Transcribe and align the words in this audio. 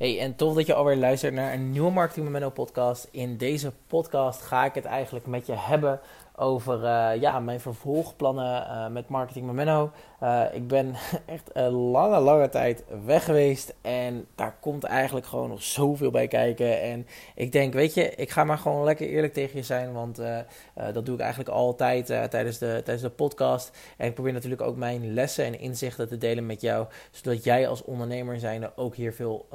Hey, 0.00 0.20
en 0.20 0.36
tof 0.36 0.54
dat 0.54 0.66
je 0.66 0.74
alweer 0.74 0.96
luistert 0.96 1.34
naar 1.34 1.52
een 1.52 1.70
nieuwe 1.70 1.90
Marketing 1.90 2.26
Memento 2.26 2.50
podcast. 2.50 3.08
In 3.10 3.36
deze 3.36 3.72
podcast 3.86 4.42
ga 4.42 4.64
ik 4.64 4.74
het 4.74 4.84
eigenlijk 4.84 5.26
met 5.26 5.46
je 5.46 5.52
hebben 5.56 6.00
over 6.40 6.82
uh, 6.82 7.20
ja, 7.20 7.40
mijn 7.40 7.60
vervolgplannen 7.60 8.66
uh, 8.66 8.86
met 8.86 9.08
Marketing 9.08 9.46
Memento. 9.46 9.90
Uh, 10.22 10.42
ik 10.52 10.68
ben 10.68 10.94
echt 11.26 11.50
een 11.52 11.70
lange, 11.70 12.18
lange 12.18 12.48
tijd 12.48 12.84
weg 13.04 13.24
geweest. 13.24 13.74
En 13.82 14.26
daar 14.34 14.56
komt 14.60 14.84
eigenlijk 14.84 15.26
gewoon 15.26 15.48
nog 15.48 15.62
zoveel 15.62 16.10
bij 16.10 16.28
kijken. 16.28 16.82
En 16.82 17.06
ik 17.34 17.52
denk, 17.52 17.72
weet 17.72 17.94
je, 17.94 18.14
ik 18.14 18.30
ga 18.30 18.44
maar 18.44 18.58
gewoon 18.58 18.84
lekker 18.84 19.06
eerlijk 19.06 19.32
tegen 19.32 19.56
je 19.56 19.62
zijn. 19.62 19.92
Want 19.92 20.20
dat 20.92 21.06
doe 21.06 21.14
ik 21.14 21.20
eigenlijk 21.20 21.50
altijd 21.50 22.06
tijdens, 22.06 22.58
de, 22.58 22.80
tijdens 22.84 23.02
de 23.02 23.10
podcast. 23.10 23.78
En 23.96 24.06
ik 24.06 24.14
probeer 24.14 24.32
natuurlijk 24.32 24.62
ook 24.62 24.76
mijn 24.76 25.14
lessen 25.14 25.44
en 25.44 25.58
inzichten 25.58 26.08
te 26.08 26.18
delen 26.18 26.46
met 26.46 26.60
jou. 26.60 26.86
Zodat 27.10 27.44
jij 27.44 27.68
als 27.68 27.84
ondernemer 27.84 28.38
zijnde 28.38 28.72
ook 28.76 28.94
hier 28.94 29.12
veel, 29.12 29.48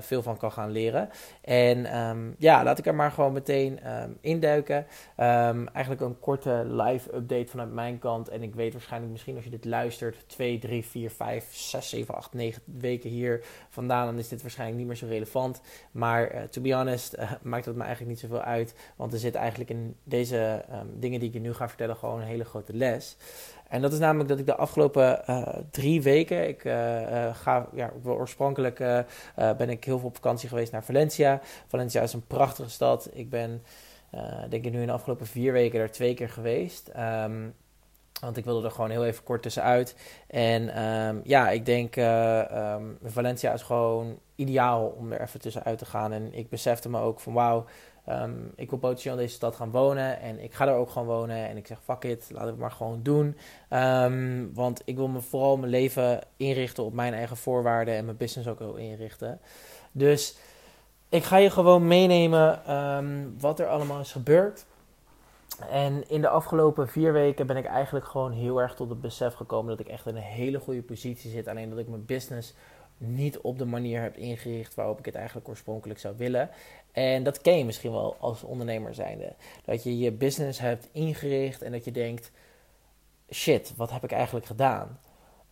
veel 0.00 0.22
van 0.22 0.36
kan 0.36 0.52
gaan 0.52 0.70
leren. 0.70 1.10
En 1.40 1.98
um, 1.98 2.34
ja, 2.38 2.64
laat 2.64 2.78
ik 2.78 2.86
er 2.86 2.94
maar 2.94 3.10
gewoon 3.10 3.32
meteen 3.32 3.80
um, 4.02 4.18
induiken. 4.20 4.86
Um, 5.16 5.68
eigenlijk 5.68 6.00
een 6.00 6.18
korte 6.28 6.64
live 6.66 7.14
update 7.14 7.46
vanuit 7.46 7.72
mijn 7.72 7.98
kant. 7.98 8.28
En 8.28 8.42
ik 8.42 8.54
weet 8.54 8.72
waarschijnlijk 8.72 9.12
misschien 9.12 9.34
als 9.34 9.44
je 9.44 9.50
dit 9.50 9.64
luistert, 9.64 10.24
2, 10.26 10.58
3, 10.58 10.84
4, 10.84 11.10
5, 11.10 11.54
6, 11.54 11.88
7, 11.88 12.14
8, 12.14 12.32
9 12.32 12.62
weken 12.64 13.10
hier 13.10 13.44
vandaan, 13.68 14.06
dan 14.06 14.18
is 14.18 14.28
dit 14.28 14.42
waarschijnlijk 14.42 14.78
niet 14.78 14.86
meer 14.86 14.96
zo 14.96 15.06
relevant. 15.06 15.60
Maar 15.90 16.34
uh, 16.34 16.42
to 16.42 16.60
be 16.60 16.74
honest, 16.74 17.16
uh, 17.16 17.32
maakt 17.42 17.64
het 17.64 17.76
me 17.76 17.82
eigenlijk 17.82 18.10
niet 18.10 18.20
zoveel 18.20 18.40
uit. 18.40 18.74
Want 18.96 19.12
er 19.12 19.18
zit 19.18 19.34
eigenlijk 19.34 19.70
in 19.70 19.96
deze 20.04 20.64
um, 20.72 21.00
dingen 21.00 21.20
die 21.20 21.28
ik 21.28 21.34
je 21.34 21.40
nu 21.40 21.54
ga 21.54 21.68
vertellen 21.68 21.96
gewoon 21.96 22.20
een 22.20 22.26
hele 22.26 22.44
grote 22.44 22.72
les. 22.76 23.16
En 23.68 23.82
dat 23.82 23.92
is 23.92 23.98
namelijk 23.98 24.28
dat 24.28 24.38
ik 24.38 24.46
de 24.46 24.56
afgelopen 24.56 25.22
uh, 25.30 25.48
drie 25.70 26.02
weken, 26.02 26.48
ik 26.48 26.60
ga, 27.32 27.68
ja, 27.74 27.92
oorspronkelijk 28.04 28.78
ben 29.34 29.70
ik 29.70 29.84
heel 29.84 29.98
veel 29.98 30.08
op 30.08 30.14
vakantie 30.14 30.48
geweest 30.48 30.72
naar 30.72 30.84
Valencia. 30.84 31.40
Valencia 31.66 32.02
is 32.02 32.12
een 32.12 32.26
prachtige 32.26 32.70
stad. 32.70 33.10
Ik 33.12 33.30
ben 33.30 33.62
denk 34.48 34.64
ik 34.64 34.72
nu 34.72 34.80
in 34.80 34.86
de 34.86 34.92
afgelopen 34.92 35.26
vier 35.26 35.52
weken 35.52 35.80
er 35.80 35.90
twee 35.90 36.14
keer 36.14 36.28
geweest. 36.28 36.90
Um, 36.96 37.54
want 38.20 38.36
ik 38.36 38.44
wilde 38.44 38.66
er 38.66 38.72
gewoon 38.72 38.90
heel 38.90 39.04
even 39.04 39.24
kort 39.24 39.42
tussenuit. 39.42 39.96
En 40.26 40.82
um, 40.84 41.20
ja, 41.24 41.50
ik 41.50 41.66
denk 41.66 41.96
uh, 41.96 42.74
um, 42.74 42.98
Valencia 43.04 43.52
is 43.52 43.62
gewoon 43.62 44.18
ideaal 44.34 44.86
om 44.86 45.12
er 45.12 45.20
even 45.20 45.40
tussenuit 45.40 45.78
te 45.78 45.84
gaan. 45.84 46.12
En 46.12 46.34
ik 46.34 46.48
besefte 46.48 46.88
me 46.88 47.00
ook 47.00 47.20
van 47.20 47.32
wauw, 47.32 47.64
ik 48.54 48.70
wil 48.70 48.78
potentieel 48.78 49.16
deze 49.16 49.34
stad 49.34 49.56
gaan 49.56 49.70
wonen. 49.70 50.20
En 50.20 50.42
ik 50.42 50.54
ga 50.54 50.66
er 50.66 50.74
ook 50.74 50.90
gewoon 50.90 51.08
wonen. 51.08 51.48
En 51.48 51.56
ik 51.56 51.66
zeg 51.66 51.82
fuck 51.84 52.04
it, 52.04 52.26
laten 52.28 52.44
we 52.44 52.50
het 52.50 52.58
maar 52.58 52.70
gewoon 52.70 53.02
doen. 53.02 53.36
want 54.54 54.82
ik 54.84 54.96
wil 54.96 55.08
me 55.08 55.20
vooral 55.20 55.56
mijn 55.56 55.70
leven 55.70 56.20
inrichten 56.36 56.84
op 56.84 56.92
mijn 56.92 57.14
eigen 57.14 57.36
voorwaarden. 57.36 57.94
En 57.94 58.04
mijn 58.04 58.16
business 58.16 58.48
ook 58.48 58.58
wel 58.58 58.76
inrichten. 58.76 59.40
Dus 59.92 60.36
ik 61.08 61.24
ga 61.24 61.36
je 61.36 61.50
gewoon 61.50 61.86
meenemen 61.86 62.74
um, 62.74 63.34
wat 63.38 63.60
er 63.60 63.66
allemaal 63.66 64.00
is 64.00 64.12
gebeurd. 64.12 64.66
En 65.70 66.08
in 66.08 66.20
de 66.20 66.28
afgelopen 66.28 66.88
vier 66.88 67.12
weken 67.12 67.46
ben 67.46 67.56
ik 67.56 67.64
eigenlijk 67.64 68.06
gewoon 68.06 68.32
heel 68.32 68.60
erg 68.60 68.74
tot 68.74 68.88
het 68.88 69.00
besef 69.00 69.34
gekomen 69.34 69.76
dat 69.76 69.86
ik 69.86 69.92
echt 69.92 70.06
in 70.06 70.16
een 70.16 70.22
hele 70.22 70.58
goede 70.58 70.82
positie 70.82 71.30
zit. 71.30 71.48
Alleen 71.48 71.70
dat 71.70 71.78
ik 71.78 71.88
mijn 71.88 72.04
business 72.04 72.54
niet 72.98 73.38
op 73.38 73.58
de 73.58 73.64
manier 73.64 74.02
heb 74.02 74.16
ingericht 74.16 74.74
waarop 74.74 74.98
ik 74.98 75.04
het 75.04 75.14
eigenlijk 75.14 75.48
oorspronkelijk 75.48 76.00
zou 76.00 76.14
willen. 76.16 76.50
En 76.92 77.22
dat 77.22 77.40
ken 77.40 77.58
je 77.58 77.64
misschien 77.64 77.92
wel 77.92 78.16
als 78.20 78.42
ondernemer 78.42 78.94
zijnde. 78.94 79.34
Dat 79.64 79.82
je 79.82 79.98
je 79.98 80.12
business 80.12 80.58
hebt 80.58 80.88
ingericht 80.92 81.62
en 81.62 81.72
dat 81.72 81.84
je 81.84 81.92
denkt, 81.92 82.30
shit, 83.30 83.76
wat 83.76 83.90
heb 83.90 84.04
ik 84.04 84.12
eigenlijk 84.12 84.46
gedaan? 84.46 85.00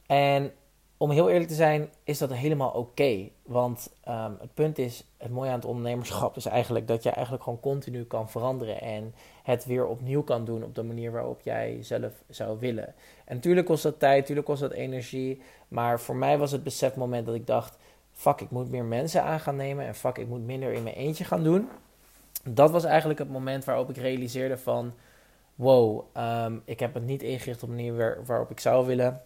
En 0.07 0.53
om 0.97 1.11
heel 1.11 1.31
eerlijk 1.31 1.49
te 1.49 1.55
zijn, 1.55 1.89
is 2.05 2.19
dat 2.19 2.33
helemaal 2.33 2.71
oké. 2.71 3.29
Want 3.43 3.93
um, 4.09 4.37
het 4.41 4.55
punt 4.55 4.79
is, 4.79 5.05
het 5.17 5.31
mooie 5.31 5.51
aan 5.51 5.57
het 5.57 5.65
ondernemerschap 5.65 6.37
is 6.37 6.47
eigenlijk 6.47 6.89
dat 6.89 7.03
je 7.03 7.11
eigenlijk 7.11 7.43
gewoon 7.43 7.61
continu 7.61 8.05
kan 8.05 8.31
veranderen 8.31 8.81
en 8.81 9.15
het 9.43 9.65
weer 9.65 9.87
opnieuw 9.87 10.23
kan 10.23 10.45
doen 10.45 10.65
op 10.65 10.75
de 10.75 10.83
manier 10.83 11.13
waarop 11.13 11.41
jij 11.41 11.79
zelf 11.81 12.13
zou 12.29 12.59
willen. 12.59 12.95
En 13.25 13.35
natuurlijk 13.35 13.67
kost 13.67 13.83
dat 13.83 13.99
tijd, 13.99 14.21
natuurlijk 14.21 14.47
kost 14.47 14.61
dat 14.61 14.73
energie, 14.73 15.43
maar 15.69 16.01
voor 16.01 16.17
mij 16.17 16.39
was 16.39 16.53
het 16.53 16.63
besefmoment 16.63 17.27
dat 17.27 17.35
ik 17.35 17.47
dacht, 17.47 17.77
fuck, 18.13 18.41
ik 18.41 18.51
moet 18.51 18.71
meer 18.71 18.85
mensen 18.85 19.23
aan 19.23 19.41
gaan 19.41 19.57
nemen 19.57 19.87
en 19.87 19.95
fuck, 19.95 20.19
ik 20.19 20.29
moet 20.29 20.47
minder 20.47 20.73
in 20.73 20.83
mijn 20.83 20.95
eentje 20.95 21.25
gaan 21.25 21.43
doen. 21.43 21.69
Dat 22.45 22.71
was 22.71 22.85
eigenlijk 22.85 23.19
het 23.19 23.31
moment 23.31 23.65
waarop 23.65 23.91
ik 23.91 23.97
realiseerde 23.97 24.59
van, 24.59 24.93
wow, 25.55 26.05
um, 26.17 26.63
ik 26.65 26.81
heb 26.81 26.95
het 26.95 27.07
niet 27.07 27.23
ingericht 27.23 27.63
op 27.63 27.69
de 27.69 27.75
manier 27.75 28.25
waarop 28.25 28.51
ik 28.51 28.61
zou 28.61 28.87
willen. 28.87 29.23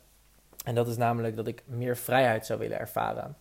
En 0.65 0.75
dat 0.75 0.89
is 0.89 0.97
namelijk 0.97 1.37
dat 1.37 1.47
ik 1.47 1.63
meer 1.67 1.97
vrijheid 1.97 2.47
zou 2.47 2.59
willen 2.59 2.79
ervaren. 2.79 3.37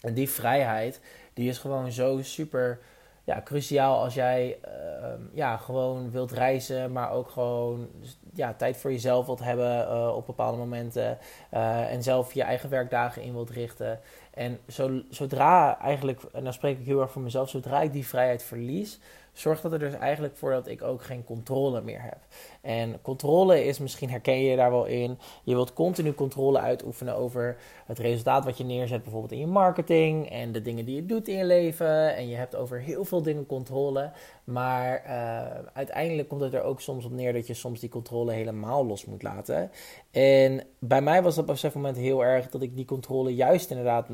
En 0.00 0.14
die 0.14 0.30
vrijheid, 0.30 1.00
die 1.34 1.48
is 1.48 1.58
gewoon 1.58 1.92
zo 1.92 2.22
super 2.22 2.80
ja, 3.24 3.42
cruciaal 3.44 4.02
als 4.02 4.14
jij 4.14 4.58
uh, 4.64 5.08
ja, 5.32 5.56
gewoon 5.56 6.10
wilt 6.10 6.32
reizen, 6.32 6.92
maar 6.92 7.10
ook 7.10 7.30
gewoon 7.30 7.88
ja, 8.34 8.54
tijd 8.54 8.76
voor 8.76 8.92
jezelf 8.92 9.26
wilt 9.26 9.42
hebben 9.42 9.88
uh, 9.88 10.12
op 10.16 10.26
bepaalde 10.26 10.58
momenten. 10.58 11.18
Uh, 11.54 11.92
en 11.92 12.02
zelf 12.02 12.34
je 12.34 12.42
eigen 12.42 12.70
werkdagen 12.70 13.22
in 13.22 13.32
wilt 13.32 13.50
richten. 13.50 14.00
En 14.34 14.58
zo, 14.68 15.02
zodra 15.10 15.78
eigenlijk, 15.80 16.22
en 16.32 16.44
dan 16.44 16.52
spreek 16.52 16.78
ik 16.78 16.86
heel 16.86 17.00
erg 17.00 17.10
voor 17.10 17.22
mezelf, 17.22 17.48
zodra 17.48 17.80
ik 17.80 17.92
die 17.92 18.06
vrijheid 18.06 18.42
verlies, 18.42 19.00
zorgt 19.32 19.62
dat 19.62 19.72
er 19.72 19.78
dus 19.78 19.94
eigenlijk 19.94 20.36
voor 20.36 20.50
dat 20.50 20.66
ik 20.66 20.82
ook 20.82 21.02
geen 21.02 21.24
controle 21.24 21.80
meer 21.80 22.02
heb. 22.02 22.18
En 22.60 23.00
controle 23.02 23.64
is, 23.64 23.78
misschien 23.78 24.10
herken 24.10 24.42
je 24.42 24.56
daar 24.56 24.70
wel 24.70 24.84
in, 24.84 25.18
je 25.42 25.54
wilt 25.54 25.72
continu 25.72 26.14
controle 26.14 26.58
uitoefenen 26.58 27.16
over 27.16 27.56
het 27.86 27.98
resultaat 27.98 28.44
wat 28.44 28.58
je 28.58 28.64
neerzet, 28.64 29.02
bijvoorbeeld 29.02 29.32
in 29.32 29.38
je 29.38 29.46
marketing 29.46 30.30
en 30.30 30.52
de 30.52 30.62
dingen 30.62 30.84
die 30.84 30.94
je 30.94 31.06
doet 31.06 31.28
in 31.28 31.36
je 31.36 31.44
leven. 31.44 32.16
En 32.16 32.28
je 32.28 32.36
hebt 32.36 32.56
over 32.56 32.80
heel 32.80 33.04
veel 33.04 33.22
dingen 33.22 33.46
controle, 33.46 34.10
maar 34.44 35.04
uh, 35.06 35.68
uiteindelijk 35.72 36.28
komt 36.28 36.40
het 36.40 36.54
er 36.54 36.62
ook 36.62 36.80
soms 36.80 37.04
op 37.04 37.12
neer 37.12 37.32
dat 37.32 37.46
je 37.46 37.54
soms 37.54 37.80
die 37.80 37.88
controle 37.88 38.32
helemaal 38.32 38.86
los 38.86 39.04
moet 39.04 39.22
laten. 39.22 39.70
En 40.10 40.64
bij 40.78 41.02
mij 41.02 41.22
was 41.22 41.34
dat 41.34 41.48
op 41.48 41.62
een 41.62 41.70
moment 41.74 41.96
heel 41.96 42.24
erg 42.24 42.48
dat 42.48 42.62
ik 42.62 42.76
die 42.76 42.84
controle 42.84 43.34
juist 43.34 43.70
inderdaad 43.70 44.08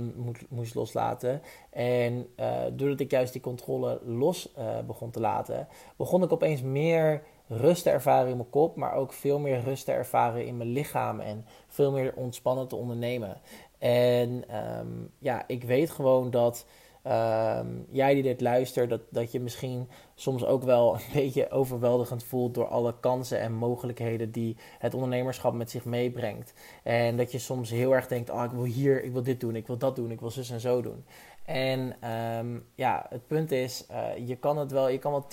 moest 0.49 0.75
loslaten. 0.75 1.43
En 1.71 2.27
uh, 2.37 2.63
doordat 2.73 3.01
ik 3.01 3.11
juist 3.11 3.33
die 3.33 3.43
controle 3.43 4.01
los 4.05 4.53
uh, 4.59 4.79
begon 4.87 5.11
te 5.11 5.21
laten, 5.21 5.69
begon 5.97 6.23
ik 6.23 6.33
opeens 6.33 6.63
meer 6.63 7.23
rust 7.47 7.83
te 7.83 7.91
ervaren 7.91 8.31
in 8.31 8.37
mijn 8.37 8.51
kop, 8.51 8.77
maar 8.77 8.95
ook 8.95 9.13
veel 9.13 9.39
meer 9.39 9.61
rust 9.61 9.85
te 9.85 9.93
ervaren 9.93 10.47
in 10.47 10.57
mijn 10.57 10.73
lichaam 10.73 11.21
en 11.21 11.45
veel 11.69 11.93
meer 11.93 12.13
ontspannen 12.17 12.69
te 12.69 12.77
ondernemen. 12.77 13.41
En 13.79 14.45
um, 14.79 15.11
ja, 15.19 15.45
ik 15.47 15.65
weet 15.65 15.91
gewoon 15.91 16.31
dat 16.31 16.67
um, 17.07 17.87
jij 17.91 18.15
die 18.15 18.23
dit 18.23 18.41
luistert, 18.41 18.91
dat, 18.91 19.01
dat 19.11 19.33
je 19.33 19.41
misschien 19.41 19.89
soms 20.15 20.45
ook 20.45 20.63
wel 20.63 20.95
een 20.95 21.01
beetje 21.23 21.51
overweldigend 21.51 22.25
voelt 22.25 22.55
door 22.55 22.67
alle 22.69 22.95
kansen 23.01 23.41
en 23.41 23.53
mogelijkheden 23.53 24.31
die 24.31 24.57
het 24.79 24.95
ondernemerschap 24.95 25.55
met 25.55 25.71
zich 25.71 25.85
meebrengt. 25.85 26.53
En 26.83 27.17
dat 27.17 27.33
je 27.33 27.39
soms 27.39 27.71
heel 27.71 27.95
erg 27.95 28.07
denkt, 28.07 28.31
oh, 28.31 28.45
ik 28.45 28.51
wil 28.51 28.65
hier, 28.65 29.05
ik 29.05 29.13
wil 29.13 29.23
dit 29.23 29.41
doen, 29.41 29.57
ik 29.57 29.67
wil 29.67 29.79
dat 29.79 29.97
doen, 29.97 30.11
ik 30.11 30.21
wil 30.21 30.31
zus 30.31 30.51
en 30.51 30.61
zo 30.61 30.83
doen. 30.83 31.05
En 31.45 32.11
um, 32.39 32.65
ja, 32.75 33.07
het 33.09 33.27
punt 33.27 33.51
is, 33.51 33.87
uh, 33.91 34.29
je 34.29 34.37
kan 34.37 34.59
het 34.59 34.73
wel, 34.73 34.89
je 34.89 34.99
kan 34.99 35.13
wel 35.13 35.27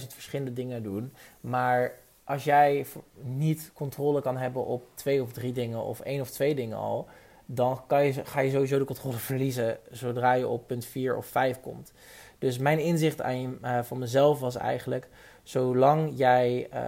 10.000 0.00 0.06
verschillende 0.06 0.52
dingen 0.52 0.82
doen, 0.82 1.12
maar 1.40 2.00
als 2.24 2.44
jij 2.44 2.86
niet 3.22 3.70
controle 3.74 4.20
kan 4.20 4.36
hebben 4.36 4.64
op 4.66 4.82
twee 4.94 5.22
of 5.22 5.32
drie 5.32 5.52
dingen 5.52 5.82
of 5.82 6.00
één 6.00 6.20
of 6.20 6.30
twee 6.30 6.54
dingen 6.54 6.76
al, 6.76 7.08
dan 7.54 7.80
ga 8.24 8.40
je 8.40 8.50
sowieso 8.50 8.78
de 8.78 8.84
controle 8.84 9.16
verliezen 9.30 9.78
zodra 9.90 10.32
je 10.32 10.48
op 10.48 10.66
punt 10.66 10.84
4 10.84 11.16
of 11.16 11.26
5 11.26 11.60
komt. 11.60 11.92
Dus 12.38 12.58
mijn 12.58 12.78
inzicht 12.78 13.22
aan, 13.22 13.58
uh, 13.62 13.82
van 13.82 13.98
mezelf 13.98 14.40
was 14.40 14.56
eigenlijk, 14.56 15.08
zolang 15.42 16.12
jij 16.14 16.68
uh, 16.74 16.80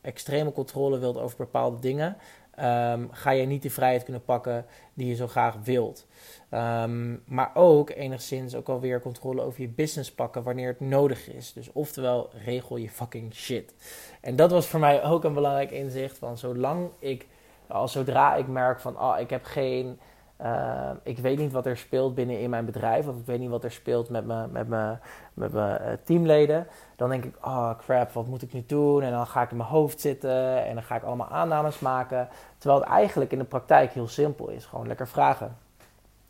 extreme 0.00 0.52
controle 0.52 0.98
wilt 0.98 1.18
over 1.18 1.36
bepaalde 1.36 1.78
dingen, 1.78 2.16
um, 2.58 3.08
ga 3.12 3.30
je 3.30 3.46
niet 3.46 3.62
de 3.62 3.70
vrijheid 3.70 4.02
kunnen 4.02 4.24
pakken 4.24 4.66
die 4.94 5.06
je 5.06 5.14
zo 5.14 5.26
graag 5.26 5.56
wilt. 5.64 6.06
Um, 6.50 7.22
maar 7.26 7.50
ook 7.54 7.90
enigszins 7.90 8.54
ook 8.54 8.68
alweer 8.68 9.00
controle 9.00 9.42
over 9.42 9.60
je 9.60 9.68
business 9.68 10.12
pakken 10.12 10.42
wanneer 10.42 10.68
het 10.68 10.80
nodig 10.80 11.28
is. 11.28 11.52
Dus 11.52 11.72
oftewel, 11.72 12.30
regel 12.44 12.76
je 12.76 12.90
fucking 12.90 13.34
shit. 13.34 13.74
En 14.20 14.36
dat 14.36 14.50
was 14.50 14.66
voor 14.66 14.80
mij 14.80 15.04
ook 15.04 15.24
een 15.24 15.34
belangrijk 15.34 15.70
inzicht 15.70 16.18
van 16.18 16.38
zolang 16.38 16.90
ik 16.98 17.26
als 17.66 17.92
zodra 17.92 18.34
ik 18.34 18.48
merk 18.48 18.80
van, 18.80 18.96
ah, 18.96 19.20
ik 19.20 19.30
heb 19.30 19.44
geen, 19.44 19.98
uh, 20.42 20.90
ik 21.02 21.18
weet 21.18 21.38
niet 21.38 21.52
wat 21.52 21.66
er 21.66 21.76
speelt 21.76 22.14
binnen 22.14 22.40
in 22.40 22.50
mijn 22.50 22.64
bedrijf, 22.64 23.08
of 23.08 23.16
ik 23.16 23.26
weet 23.26 23.38
niet 23.38 23.50
wat 23.50 23.64
er 23.64 23.72
speelt 23.72 24.08
met 24.08 24.26
mijn 24.26 24.52
met 24.52 24.68
me, 24.68 24.96
met 25.34 25.52
me, 25.52 25.78
uh, 25.80 25.86
teamleden, 26.04 26.66
dan 26.96 27.08
denk 27.08 27.24
ik, 27.24 27.36
oh 27.40 27.70
crap, 27.78 28.10
wat 28.10 28.26
moet 28.26 28.42
ik 28.42 28.52
nu 28.52 28.64
doen? 28.66 29.02
En 29.02 29.10
dan 29.10 29.26
ga 29.26 29.42
ik 29.42 29.50
in 29.50 29.56
mijn 29.56 29.68
hoofd 29.68 30.00
zitten 30.00 30.64
en 30.64 30.74
dan 30.74 30.82
ga 30.82 30.96
ik 30.96 31.02
allemaal 31.02 31.28
aannames 31.28 31.78
maken. 31.78 32.28
Terwijl 32.58 32.80
het 32.80 32.90
eigenlijk 32.90 33.32
in 33.32 33.38
de 33.38 33.44
praktijk 33.44 33.92
heel 33.92 34.08
simpel 34.08 34.48
is, 34.48 34.64
gewoon 34.64 34.86
lekker 34.86 35.08
vragen. 35.08 35.56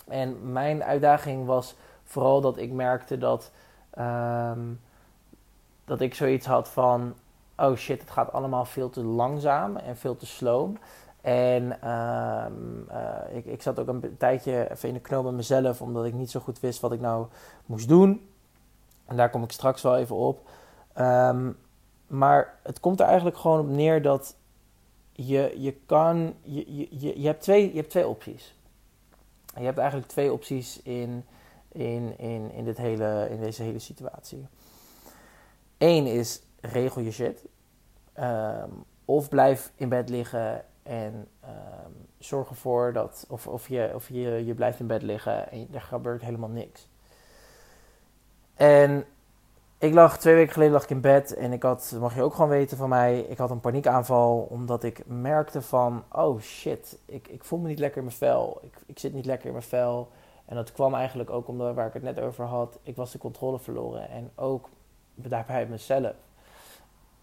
En 0.09 0.53
mijn 0.53 0.85
uitdaging 0.85 1.47
was 1.47 1.75
vooral 2.05 2.41
dat 2.41 2.57
ik 2.57 2.73
merkte 2.73 3.19
dat, 3.19 3.51
um, 3.99 4.81
dat 5.85 6.01
ik 6.01 6.15
zoiets 6.15 6.47
had 6.47 6.69
van, 6.69 7.15
oh 7.57 7.77
shit, 7.77 8.01
het 8.01 8.11
gaat 8.11 8.33
allemaal 8.33 8.65
veel 8.65 8.91
te 8.91 9.05
langzaam 9.05 9.77
en 9.77 9.97
veel 9.97 10.17
te 10.17 10.27
sloom. 10.27 10.79
En 11.25 11.81
ehm, 11.81 12.89
eh, 12.89 13.37
ik, 13.37 13.45
ik 13.45 13.63
zat 13.63 13.79
ook 13.79 13.89
een 13.89 14.17
tijdje 14.19 14.71
even 14.71 14.89
in 14.89 14.95
de 14.95 15.01
knoop 15.01 15.25
met 15.25 15.35
mezelf, 15.35 15.83
omdat 15.83 16.05
ik 16.05 16.15
niet 16.15 16.31
zo 16.31 16.41
goed 16.41 16.61
wist 16.61 16.81
wat 16.81 16.93
ik 16.93 17.01
nou 17.01 17.27
moest 17.67 17.89
doen. 17.89 18.29
En 19.05 19.17
daar 19.17 19.31
kom 19.31 19.43
ik 19.43 19.53
straks 19.53 19.83
wel 19.83 19.97
even 19.97 20.17
op. 20.17 20.49
Ehm, 20.93 21.53
maar 22.07 22.59
het 22.63 22.81
komt 22.81 23.01
er 23.01 23.07
eigenlijk 23.07 23.37
gewoon 23.37 23.61
op 23.61 23.69
neer 23.69 24.03
dat 24.03 24.37
je, 25.13 25.55
je 25.57 25.73
kan. 25.87 26.35
Je, 26.43 26.77
je, 26.77 27.21
je, 27.21 27.27
hebt 27.27 27.43
twee, 27.43 27.69
je 27.69 27.77
hebt 27.77 27.91
twee 27.91 28.09
opties. 28.09 28.55
Je 29.57 29.65
hebt 29.65 29.79
eigenlijk 29.79 30.09
twee 30.09 30.33
opties 30.33 30.83
in, 30.83 31.25
in, 31.69 32.19
in, 32.19 32.51
in, 32.53 32.65
dit 32.65 32.77
hele, 32.77 33.29
in 33.31 33.41
deze 33.41 33.63
hele 33.63 33.79
situatie. 33.79 34.47
Eén 35.79 36.07
is 36.07 36.43
regel 36.61 37.01
je 37.01 37.11
shit. 37.11 37.45
Ehm, 38.13 38.71
of 39.05 39.29
blijf 39.29 39.73
in 39.77 39.89
bed 39.89 40.09
liggen 40.09 40.65
en 40.85 41.29
um, 41.45 42.07
zorg 42.19 42.49
ervoor 42.49 42.93
dat. 42.93 43.27
Of, 43.29 43.47
of, 43.47 43.69
je, 43.69 43.91
of 43.95 44.09
je, 44.09 44.45
je 44.45 44.55
blijft 44.55 44.81
in 44.81 44.87
bed 44.87 45.03
liggen 45.03 45.51
en 45.51 45.69
er 45.73 45.81
gebeurt 45.81 46.23
helemaal 46.23 46.49
niks. 46.49 46.89
En 48.55 49.05
ik 49.79 49.95
lag 49.95 50.19
twee 50.19 50.35
weken 50.35 50.53
geleden 50.53 50.73
lag 50.73 50.83
ik 50.83 50.91
in 50.91 51.01
bed 51.01 51.35
en 51.35 51.53
ik 51.53 51.63
had, 51.63 51.97
mag 52.01 52.15
je 52.15 52.23
ook 52.23 52.35
gewoon 52.35 52.51
weten 52.51 52.77
van 52.77 52.89
mij, 52.89 53.21
ik 53.21 53.39
had 53.39 53.51
een 53.51 53.61
paniekaanval 53.61 54.47
omdat 54.51 54.85
ik 54.85 55.07
merkte 55.07 55.63
van, 55.63 56.05
oh 56.13 56.41
shit, 56.41 56.99
ik, 57.05 57.29
ik 57.29 57.45
voel 57.45 57.59
me 57.59 57.69
niet 57.69 57.79
lekker 57.79 57.99
in 57.99 58.05
mijn 58.05 58.17
vel, 58.17 58.59
ik, 58.63 58.75
ik 58.87 58.99
zit 58.99 59.13
niet 59.13 59.27
lekker 59.27 59.47
in 59.47 59.53
mijn 59.53 59.65
vel. 59.65 60.09
En 60.45 60.57
dat 60.57 60.73
kwam 60.73 60.95
eigenlijk 60.95 61.31
ook 61.31 61.49
omdat, 61.49 61.75
waar 61.75 61.87
ik 61.87 61.93
het 61.93 62.03
net 62.03 62.21
over 62.21 62.45
had, 62.45 62.79
ik 62.83 62.97
was 62.97 63.13
de 63.13 63.19
controle 63.19 63.59
verloren 63.59 64.09
en 64.09 64.31
ook 64.35 64.69
daarbij 65.15 65.67
mezelf. 65.67 66.15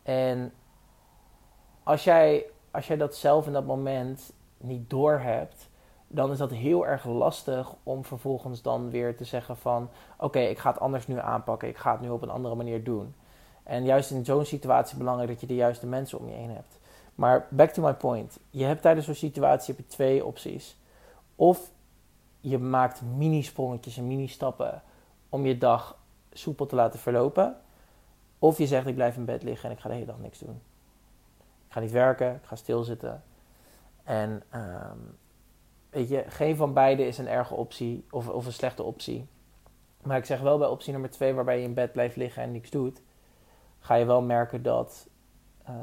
En 0.03 0.53
als 1.83 2.03
jij, 2.03 2.45
als 2.71 2.87
jij 2.87 2.97
dat 2.97 3.15
zelf 3.15 3.47
in 3.47 3.53
dat 3.53 3.65
moment 3.65 4.33
niet 4.57 4.89
doorhebt, 4.89 5.69
dan 6.07 6.31
is 6.31 6.37
dat 6.37 6.51
heel 6.51 6.87
erg 6.87 7.05
lastig 7.05 7.75
om 7.83 8.05
vervolgens 8.05 8.61
dan 8.61 8.89
weer 8.89 9.17
te 9.17 9.23
zeggen 9.23 9.57
van 9.57 9.89
oké, 10.17 10.39
ik 10.39 10.57
ga 10.57 10.71
het 10.71 10.79
anders 10.79 11.07
nu 11.07 11.19
aanpakken, 11.19 11.67
ik 11.67 11.77
ga 11.77 11.91
het 11.91 12.01
nu 12.01 12.09
op 12.09 12.21
een 12.21 12.29
andere 12.29 12.55
manier 12.55 12.83
doen. 12.83 13.15
En 13.63 13.83
juist 13.85 14.11
in 14.11 14.25
zo'n 14.25 14.45
situatie 14.45 14.97
belangrijk 14.97 15.29
dat 15.29 15.41
je 15.41 15.47
de 15.47 15.55
juiste 15.55 15.87
mensen 15.87 16.19
om 16.19 16.27
je 16.27 16.35
heen 16.35 16.49
hebt. 16.49 16.79
Maar 17.15 17.47
back 17.49 17.69
to 17.69 17.83
my 17.83 17.93
point. 17.93 18.39
Je 18.49 18.63
hebt 18.63 18.81
tijdens 18.81 19.05
zo'n 19.05 19.15
situatie 19.15 19.75
heb 19.75 19.85
je 19.85 19.91
twee 19.91 20.25
opties. 20.25 20.77
Of 21.35 21.71
je 22.39 22.57
maakt 22.57 23.01
mini-sprongetjes 23.01 23.97
en 23.97 24.07
mini-stappen 24.07 24.81
om 25.29 25.45
je 25.45 25.57
dag 25.57 25.97
soepel 26.31 26.65
te 26.65 26.75
laten 26.75 26.99
verlopen. 26.99 27.55
Of 28.39 28.57
je 28.57 28.67
zegt 28.67 28.87
ik 28.87 28.95
blijf 28.95 29.15
in 29.15 29.25
bed 29.25 29.43
liggen 29.43 29.69
en 29.69 29.75
ik 29.75 29.81
ga 29.81 29.87
de 29.87 29.93
hele 29.93 30.05
dag 30.05 30.19
niks 30.19 30.39
doen. 30.39 30.61
Ik 31.71 31.77
ga 31.77 31.83
niet 31.83 31.91
werken, 31.91 32.35
ik 32.35 32.45
ga 32.45 32.55
stilzitten. 32.55 33.23
En 34.03 34.43
um, 34.55 35.17
weet 35.89 36.09
je, 36.09 36.23
geen 36.27 36.55
van 36.55 36.73
beide 36.73 37.07
is 37.07 37.17
een 37.17 37.27
erge 37.27 37.53
optie 37.53 38.05
of, 38.09 38.29
of 38.29 38.45
een 38.45 38.53
slechte 38.53 38.83
optie. 38.83 39.27
Maar 40.01 40.17
ik 40.17 40.25
zeg 40.25 40.39
wel 40.39 40.57
bij 40.57 40.67
optie 40.67 40.91
nummer 40.91 41.09
twee, 41.09 41.33
waarbij 41.33 41.57
je 41.57 41.63
in 41.63 41.73
bed 41.73 41.91
blijft 41.91 42.15
liggen 42.15 42.43
en 42.43 42.51
niks 42.51 42.69
doet, 42.69 43.01
ga 43.79 43.95
je 43.95 44.05
wel 44.05 44.21
merken 44.21 44.63
dat 44.63 45.07
uh, 45.69 45.75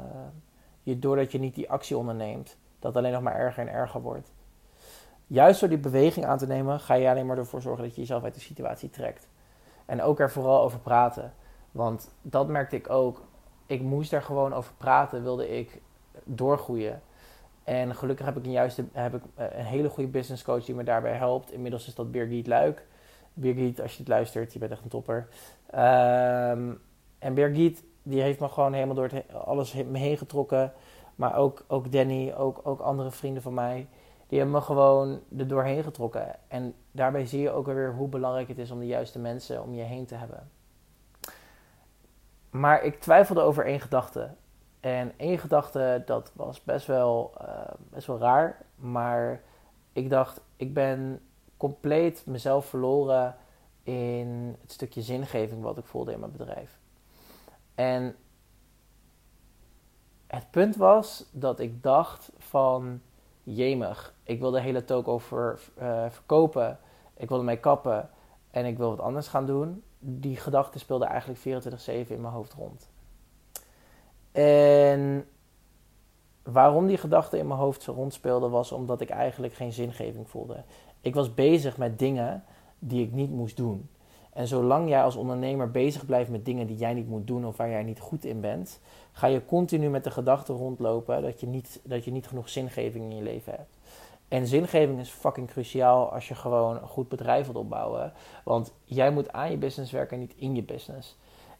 je 0.83 0.99
doordat 0.99 1.31
je 1.31 1.39
niet 1.39 1.55
die 1.55 1.69
actie 1.69 1.97
onderneemt, 1.97 2.57
dat 2.79 2.95
alleen 2.95 3.13
nog 3.13 3.21
maar 3.21 3.35
erger 3.35 3.67
en 3.67 3.73
erger 3.73 4.01
wordt. 4.01 4.31
Juist 5.27 5.59
door 5.59 5.69
die 5.69 5.77
beweging 5.77 6.25
aan 6.25 6.37
te 6.37 6.47
nemen, 6.47 6.79
ga 6.79 6.93
je 6.93 7.09
alleen 7.09 7.25
maar 7.25 7.37
ervoor 7.37 7.61
zorgen 7.61 7.83
dat 7.83 7.95
je 7.95 8.01
jezelf 8.01 8.23
uit 8.23 8.33
de 8.33 8.39
situatie 8.39 8.89
trekt. 8.89 9.27
En 9.85 10.01
ook 10.01 10.19
er 10.19 10.31
vooral 10.31 10.61
over 10.61 10.79
praten. 10.79 11.33
Want 11.71 12.09
dat 12.21 12.47
merkte 12.47 12.75
ik 12.75 12.89
ook. 12.89 13.27
Ik 13.69 13.81
moest 13.81 14.13
er 14.13 14.21
gewoon 14.21 14.53
over 14.53 14.73
praten, 14.77 15.23
wilde 15.23 15.57
ik 15.57 15.81
doorgroeien. 16.23 17.01
En 17.63 17.95
gelukkig 17.95 18.25
heb 18.25 18.37
ik 18.37 18.45
een, 18.45 18.51
juiste, 18.51 18.85
heb 18.91 19.15
ik 19.15 19.21
eh, 19.35 19.45
een 19.51 19.65
hele 19.65 19.89
goede 19.89 20.09
business 20.09 20.43
coach 20.43 20.65
die 20.65 20.75
me 20.75 20.83
daarbij 20.83 21.13
helpt. 21.13 21.51
Inmiddels 21.51 21.87
is 21.87 21.95
dat 21.95 22.11
Birgit 22.11 22.47
Luik. 22.47 22.85
Birgit, 23.33 23.81
als 23.81 23.91
je 23.91 23.99
het 23.99 24.07
luistert, 24.07 24.53
je 24.53 24.59
bent 24.59 24.71
echt 24.71 24.83
een 24.83 24.89
topper. 24.89 25.27
Um, 25.75 26.81
en 27.19 27.33
Birgit, 27.33 27.83
die 28.03 28.21
heeft 28.21 28.39
me 28.39 28.49
gewoon 28.49 28.73
helemaal 28.73 28.95
door 28.95 29.09
het, 29.11 29.33
alles 29.33 29.73
me 29.73 29.97
heen 29.97 30.17
getrokken. 30.17 30.73
Maar 31.15 31.35
ook, 31.35 31.63
ook 31.67 31.91
Danny, 31.91 32.33
ook, 32.33 32.59
ook 32.63 32.79
andere 32.79 33.11
vrienden 33.11 33.41
van 33.41 33.53
mij. 33.53 33.87
Die 34.27 34.37
hebben 34.39 34.55
me 34.55 34.61
gewoon 34.61 35.19
er 35.37 35.47
doorheen 35.47 35.83
getrokken. 35.83 36.35
En 36.47 36.73
daarbij 36.91 37.25
zie 37.25 37.41
je 37.41 37.51
ook 37.51 37.65
weer 37.65 37.93
hoe 37.93 38.07
belangrijk 38.07 38.47
het 38.47 38.57
is 38.57 38.71
om 38.71 38.79
de 38.79 38.87
juiste 38.87 39.19
mensen 39.19 39.63
om 39.63 39.73
je 39.73 39.83
heen 39.83 40.05
te 40.05 40.15
hebben. 40.15 40.49
Maar 42.49 42.83
ik 42.83 42.99
twijfelde 42.99 43.41
over 43.41 43.65
één 43.65 43.79
gedachte. 43.79 44.29
En 44.79 45.13
één 45.17 45.37
gedachte, 45.37 46.03
dat 46.05 46.31
was 46.35 46.63
best 46.63 46.87
wel, 46.87 47.33
uh, 47.41 47.47
best 47.89 48.07
wel 48.07 48.19
raar. 48.19 48.65
Maar 48.75 49.41
ik 49.93 50.09
dacht, 50.09 50.41
ik 50.55 50.73
ben 50.73 51.21
compleet 51.57 52.25
mezelf 52.25 52.65
verloren 52.65 53.35
in 53.83 54.57
het 54.61 54.71
stukje 54.71 55.01
zingeving 55.01 55.61
wat 55.61 55.77
ik 55.77 55.85
voelde 55.85 56.11
in 56.11 56.19
mijn 56.19 56.31
bedrijf. 56.31 56.79
En 57.75 58.15
het 60.27 60.51
punt 60.51 60.75
was 60.75 61.25
dat 61.31 61.59
ik 61.59 61.83
dacht 61.83 62.31
van, 62.37 63.01
jemig, 63.43 64.13
ik 64.23 64.39
wil 64.39 64.51
de 64.51 64.61
hele 64.61 64.85
toko 64.85 65.11
over 65.11 65.59
uh, 65.81 66.05
verkopen. 66.09 66.79
Ik 67.13 67.29
wilde 67.29 67.43
mij 67.43 67.57
kappen 67.57 68.09
en 68.51 68.65
ik 68.65 68.77
wil 68.77 68.89
wat 68.89 68.99
anders 68.99 69.27
gaan 69.27 69.45
doen. 69.45 69.83
Die 69.99 70.35
gedachte 70.35 70.79
speelde 70.79 71.05
eigenlijk 71.05 71.39
24-7 71.39 72.07
in 72.07 72.21
mijn 72.21 72.33
hoofd 72.33 72.53
rond. 72.53 72.89
En 74.31 75.25
waarom 76.43 76.87
die 76.87 76.97
gedachte 76.97 77.37
in 77.37 77.47
mijn 77.47 77.59
hoofd 77.59 77.81
zo 77.81 77.93
rondspeelde, 77.93 78.49
was 78.49 78.71
omdat 78.71 79.01
ik 79.01 79.09
eigenlijk 79.09 79.53
geen 79.53 79.73
zingeving 79.73 80.29
voelde. 80.29 80.63
Ik 81.01 81.15
was 81.15 81.33
bezig 81.33 81.77
met 81.77 81.99
dingen 81.99 82.43
die 82.79 83.05
ik 83.05 83.11
niet 83.11 83.31
moest 83.31 83.57
doen. 83.57 83.89
En 84.33 84.47
zolang 84.47 84.89
jij 84.89 85.03
als 85.03 85.15
ondernemer 85.15 85.71
bezig 85.71 86.05
blijft 86.05 86.29
met 86.29 86.45
dingen 86.45 86.67
die 86.67 86.77
jij 86.77 86.93
niet 86.93 87.07
moet 87.07 87.27
doen 87.27 87.45
of 87.45 87.57
waar 87.57 87.69
jij 87.69 87.83
niet 87.83 87.99
goed 87.99 88.25
in 88.25 88.41
bent, 88.41 88.79
ga 89.11 89.27
je 89.27 89.45
continu 89.45 89.89
met 89.89 90.03
de 90.03 90.11
gedachte 90.11 90.53
rondlopen 90.53 91.21
dat 91.21 91.39
je 91.39 91.47
niet, 91.47 91.79
dat 91.83 92.05
je 92.05 92.11
niet 92.11 92.27
genoeg 92.27 92.49
zingeving 92.49 93.09
in 93.09 93.15
je 93.15 93.23
leven 93.23 93.53
hebt. 93.53 93.78
En 94.29 94.47
zingeving 94.47 94.99
is 94.99 95.09
fucking 95.09 95.47
cruciaal 95.47 96.11
als 96.11 96.27
je 96.27 96.35
gewoon 96.35 96.75
een 96.75 96.87
goed 96.87 97.09
bedrijf 97.09 97.45
wilt 97.45 97.57
opbouwen. 97.57 98.13
Want 98.43 98.73
jij 98.83 99.11
moet 99.11 99.31
aan 99.31 99.51
je 99.51 99.57
business 99.57 99.91
werken, 99.91 100.19
niet 100.19 100.33
in 100.35 100.55
je 100.55 100.63
business. 100.63 101.17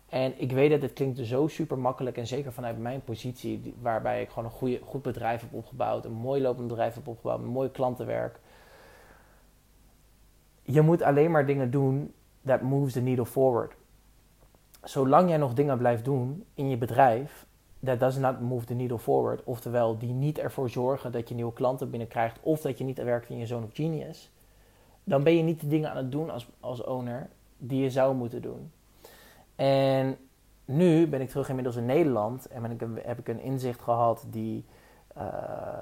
En 0.10 0.42
ik 0.42 0.52
weet 0.52 0.70
dat 0.70 0.82
het 0.82 0.94
klinkt 0.94 1.20
zo 1.24 1.48
super 1.48 1.78
makkelijk 1.78 2.18
en 2.18 2.28
zeker 2.28 2.54
vanuit 2.54 2.80
mijn 2.80 3.04
positie, 3.04 3.76
waarbij 3.82 4.22
ik 4.22 4.30
gewoon 4.30 4.46
een 4.46 4.52
goede, 4.52 4.80
goed 4.84 5.02
bedrijf 5.02 5.42
heb 5.42 5.54
opgebouwd, 5.54 6.06
een 6.06 6.12
mooi 6.12 6.42
lopend 6.42 6.68
bedrijf 6.68 6.94
heb 6.94 7.08
opgebouwd, 7.08 7.40
een 7.40 7.46
mooi 7.46 7.72
klantenwerk. 7.72 8.40
Je 10.62 10.82
moet 10.82 11.02
alleen 11.02 11.32
maar 11.32 11.46
dingen 11.46 11.72
doen 11.72 12.14
that 12.46 12.62
moves 12.62 12.94
the 12.94 13.02
needle 13.02 13.26
forward. 13.26 13.74
Zolang 14.84 15.30
jij 15.30 15.38
nog 15.38 15.54
dingen 15.54 15.78
blijft 15.78 16.06
doen 16.06 16.46
in 16.54 16.70
je 16.70 16.78
bedrijf, 16.78 17.46
that 17.84 18.00
does 18.00 18.18
not 18.18 18.42
move 18.42 18.66
the 18.66 18.74
needle 18.74 19.00
forward, 19.00 19.44
oftewel 19.44 19.98
die 19.98 20.14
niet 20.14 20.40
ervoor 20.40 20.70
zorgen 20.70 21.12
dat 21.12 21.30
je 21.30 21.36
nieuwe 21.36 21.54
klanten 21.54 21.90
binnenkrijgt 21.90 22.40
of 22.42 22.62
dat 22.62 22.78
je 22.78 22.84
niet 22.84 23.04
werkt 23.04 23.30
in 23.30 23.38
je 23.38 23.46
zone 23.46 23.66
of 23.66 23.74
genius, 23.74 24.32
dan 25.04 25.24
ben 25.24 25.36
je 25.36 25.44
niet 25.44 25.62
de 25.62 25.68
dingen 25.68 25.90
aan 25.90 25.98
het 25.98 26.12
doen 26.12 26.30
als, 26.30 26.50
als 26.60 26.84
owner 26.84 27.30
die 27.58 27.84
je 27.84 27.90
zou 27.90 28.16
moeten 28.16 28.42
doen. 28.42 28.72
En 29.56 30.18
nu 30.66 31.08
ben 31.08 31.22
ik 31.22 31.30
terug 31.30 31.50
inmiddels 31.50 31.76
in 31.76 31.86
Nederland 31.86 32.48
en 32.48 32.72
ik 32.72 32.84
heb 32.96 33.20
ik 33.20 33.28
een 33.28 33.40
inzicht 33.40 33.82
gehad 33.82 34.26
die, 34.28 34.66
uh, 35.18 35.24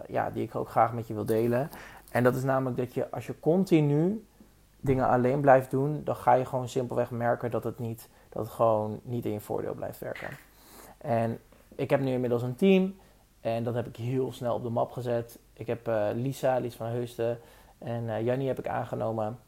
ja, 0.07 0.29
die 0.29 0.43
ik 0.43 0.55
ook 0.55 0.69
graag 0.69 0.93
met 0.93 1.07
je 1.07 1.13
wil 1.13 1.25
delen. 1.25 1.69
En 2.11 2.23
dat 2.23 2.35
is 2.35 2.43
namelijk 2.43 2.77
dat 2.77 2.93
je 2.93 3.11
als 3.11 3.27
je 3.27 3.39
continu 3.39 4.25
dingen 4.79 5.07
alleen 5.07 5.41
blijft 5.41 5.71
doen, 5.71 6.01
dan 6.03 6.15
ga 6.15 6.33
je 6.33 6.45
gewoon 6.45 6.69
simpelweg 6.69 7.11
merken 7.11 7.51
dat 7.51 7.63
het, 7.63 7.79
niet, 7.79 8.09
dat 8.29 8.43
het 8.43 8.53
gewoon 8.53 8.99
niet 9.03 9.25
in 9.25 9.31
je 9.31 9.39
voordeel 9.39 9.73
blijft 9.73 9.99
werken. 9.99 10.29
En 10.97 11.39
ik 11.77 11.89
heb 11.89 11.99
nu 11.99 12.11
inmiddels 12.11 12.41
een 12.41 12.55
team 12.55 12.95
en 13.41 13.63
dat 13.63 13.73
heb 13.73 13.87
ik 13.87 13.95
heel 13.95 14.31
snel 14.31 14.55
op 14.55 14.63
de 14.63 14.69
map 14.69 14.91
gezet. 14.91 15.39
Ik 15.53 15.67
heb 15.67 15.87
uh, 15.87 16.07
Lisa, 16.13 16.57
Lies 16.57 16.75
van 16.75 16.87
Heusten 16.87 17.39
en 17.77 18.03
uh, 18.03 18.21
Jannie 18.21 18.47
heb 18.47 18.59
ik 18.59 18.67
aangenomen. 18.67 19.39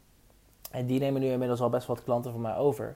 En 0.71 0.85
die 0.85 0.99
nemen 0.99 1.21
nu 1.21 1.27
inmiddels 1.27 1.61
al 1.61 1.69
best 1.69 1.87
wat 1.87 2.03
klanten 2.03 2.31
van 2.31 2.41
mij 2.41 2.55
over. 2.55 2.95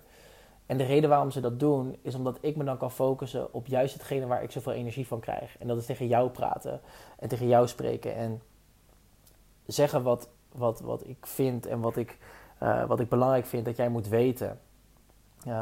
En 0.66 0.78
de 0.78 0.84
reden 0.84 1.10
waarom 1.10 1.32
ze 1.32 1.40
dat 1.40 1.60
doen, 1.60 1.96
is 2.02 2.16
omdat 2.16 2.38
ik 2.42 2.56
me 2.56 2.64
dan 2.64 2.78
kan 2.78 2.92
focussen 2.92 3.54
op 3.54 3.68
juist 3.68 3.94
hetgene 3.94 4.26
waar 4.26 4.44
ik 4.44 4.52
zoveel 4.52 4.74
energie 4.74 5.08
van 5.08 5.20
krijg. 5.20 5.58
En 5.58 5.68
dat 5.68 5.78
is 5.78 5.86
tegen 5.86 6.08
jou 6.08 6.30
praten 6.30 6.82
en 7.20 7.28
tegen 7.28 7.48
jou 7.48 7.68
spreken 7.68 8.16
en 8.16 8.42
zeggen 9.66 10.04
wat, 10.04 10.30
wat, 10.52 10.80
wat 10.80 11.08
ik 11.08 11.26
vind 11.26 11.66
en 11.66 11.80
wat 11.80 11.98
ik, 11.98 12.18
uh, 12.64 12.86
wat 12.86 13.00
ik 13.00 13.10
belangrijk 13.10 13.46
vind 13.46 13.66
dat 13.66 13.76
jij 13.76 13.90
moet 13.90 14.08
weten. 14.08 14.60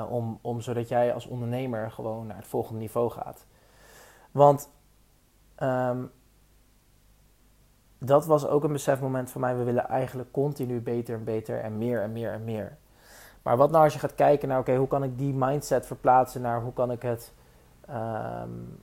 Om, 0.09 0.39
om, 0.41 0.61
zodat 0.61 0.87
jij 0.87 1.13
als 1.13 1.25
ondernemer 1.25 1.91
gewoon 1.91 2.27
naar 2.27 2.37
het 2.37 2.47
volgende 2.47 2.79
niveau 2.79 3.09
gaat. 3.09 3.45
Want 4.31 4.69
um, 5.59 6.11
dat 7.97 8.25
was 8.25 8.47
ook 8.47 8.63
een 8.63 8.71
besefmoment 8.71 9.31
voor 9.31 9.41
mij. 9.41 9.57
We 9.57 9.63
willen 9.63 9.87
eigenlijk 9.87 10.31
continu 10.31 10.81
beter 10.81 11.15
en 11.15 11.23
beter 11.23 11.59
en 11.59 11.77
meer 11.77 12.01
en 12.01 12.11
meer 12.11 12.31
en 12.31 12.43
meer. 12.43 12.77
Maar 13.41 13.57
wat 13.57 13.71
nou 13.71 13.83
als 13.83 13.93
je 13.93 13.99
gaat 13.99 14.15
kijken 14.15 14.47
naar, 14.47 14.59
oké, 14.59 14.75
hoe 14.75 14.87
kan 14.87 15.03
ik 15.03 15.17
die 15.17 15.33
mindset 15.33 15.85
verplaatsen 15.85 16.41
naar 16.41 16.61
hoe 16.61 16.73
kan 16.73 16.91
ik 16.91 17.01
het, 17.01 17.33
um, 17.89 18.79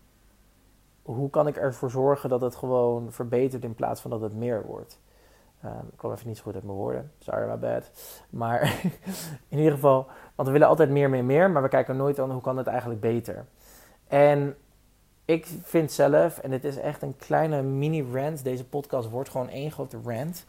hoe 1.03 1.31
kan 1.31 1.47
ik 1.47 1.57
ervoor 1.57 1.91
zorgen 1.91 2.29
dat 2.29 2.41
het 2.41 2.55
gewoon 2.55 3.13
verbetert 3.13 3.65
in 3.65 3.75
plaats 3.75 4.01
van 4.01 4.11
dat 4.11 4.21
het 4.21 4.35
meer 4.35 4.67
wordt? 4.67 5.01
Um, 5.65 5.89
ik 5.91 5.97
kwam 5.97 6.13
even 6.13 6.27
niet 6.27 6.37
zo 6.37 6.43
goed 6.43 6.55
uit 6.55 6.65
mijn 6.65 6.77
woorden. 6.77 7.13
Sorry, 7.19 7.49
my 7.49 7.59
bad. 7.59 7.91
Maar 8.31 8.63
in 9.49 9.59
ieder 9.59 9.73
geval, 9.73 10.07
want 10.35 10.49
we 10.49 10.55
willen 10.55 10.69
altijd 10.69 10.91
meer, 10.91 11.11
meer, 11.11 11.25
meer. 11.25 11.51
Maar 11.51 11.63
we 11.63 11.69
kijken 11.69 11.97
nooit 11.97 12.19
aan 12.19 12.31
hoe 12.31 12.41
kan 12.41 12.57
het 12.57 12.67
eigenlijk 12.67 13.01
beter. 13.01 13.47
En 14.07 14.57
ik 15.29 15.47
vind 15.63 15.93
zelf, 15.93 16.39
en 16.39 16.51
het 16.51 16.65
is 16.65 16.77
echt 16.77 17.03
een 17.03 17.17
kleine 17.17 17.63
mini-rant. 17.63 18.45
Deze 18.45 18.65
podcast 18.65 19.09
wordt 19.09 19.31
gewoon 19.31 19.49
één 19.49 19.71
grote 19.71 19.99
rant. 20.05 20.45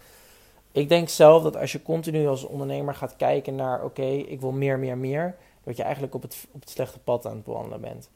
Ik 0.72 0.90
denk 0.90 1.10
zelf 1.10 1.44
dat 1.44 1.58
als 1.58 1.72
je 1.72 1.82
continu 1.82 2.28
als 2.28 2.44
ondernemer 2.44 2.94
gaat 2.94 3.16
kijken 3.16 3.56
naar... 3.56 3.84
Oké, 3.84 4.06
ik 4.06 4.42
wil 4.42 4.52
meer, 4.52 4.80
meer, 4.80 4.98
meer. 4.98 5.36
Dat 5.64 5.78
je 5.78 5.84
eigenlijk 5.84 6.16
op 6.16 6.22
het, 6.22 6.48
op 6.52 6.60
het 6.62 6.70
slechte 6.70 7.00
pad 7.00 7.26
aan 7.26 7.36
het 7.36 7.44
bewandelen 7.44 7.82
bent. 7.82 8.10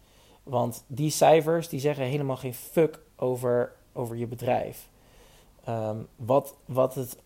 Want 0.43 0.83
die 0.87 1.09
cijfers 1.09 1.69
die 1.69 1.79
zeggen 1.79 2.05
helemaal 2.05 2.37
geen 2.37 2.53
fuck 2.53 2.99
over, 3.15 3.73
over 3.93 4.15
je 4.15 4.27
bedrijf. 4.27 4.89
Ehm, 5.63 5.97
wat, 6.15 6.55
wat, 6.65 6.95
het, 6.95 7.17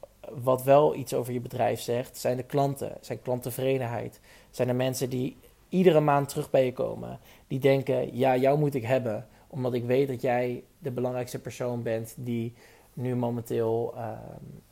wat 0.43 0.63
wel 0.63 0.95
iets 0.95 1.13
over 1.13 1.33
je 1.33 1.41
bedrijf 1.41 1.79
zegt, 1.81 2.17
zijn 2.17 2.37
de 2.37 2.43
klanten, 2.43 2.97
zijn 3.01 3.21
klanttevredenheid. 3.21 4.19
Zijn 4.51 4.67
de 4.67 4.73
mensen 4.73 5.09
die 5.09 5.37
iedere 5.69 5.99
maand 5.99 6.29
terug 6.29 6.49
bij 6.49 6.65
je 6.65 6.73
komen. 6.73 7.19
Die 7.47 7.59
denken, 7.59 8.17
ja, 8.17 8.35
jou 8.35 8.59
moet 8.59 8.75
ik 8.75 8.83
hebben. 8.83 9.27
Omdat 9.47 9.73
ik 9.73 9.85
weet 9.85 10.07
dat 10.07 10.21
jij 10.21 10.63
de 10.79 10.91
belangrijkste 10.91 11.39
persoon 11.39 11.83
bent 11.83 12.13
die 12.17 12.53
nu 12.93 13.15
momenteel 13.15 13.93
ehm, 13.95 14.13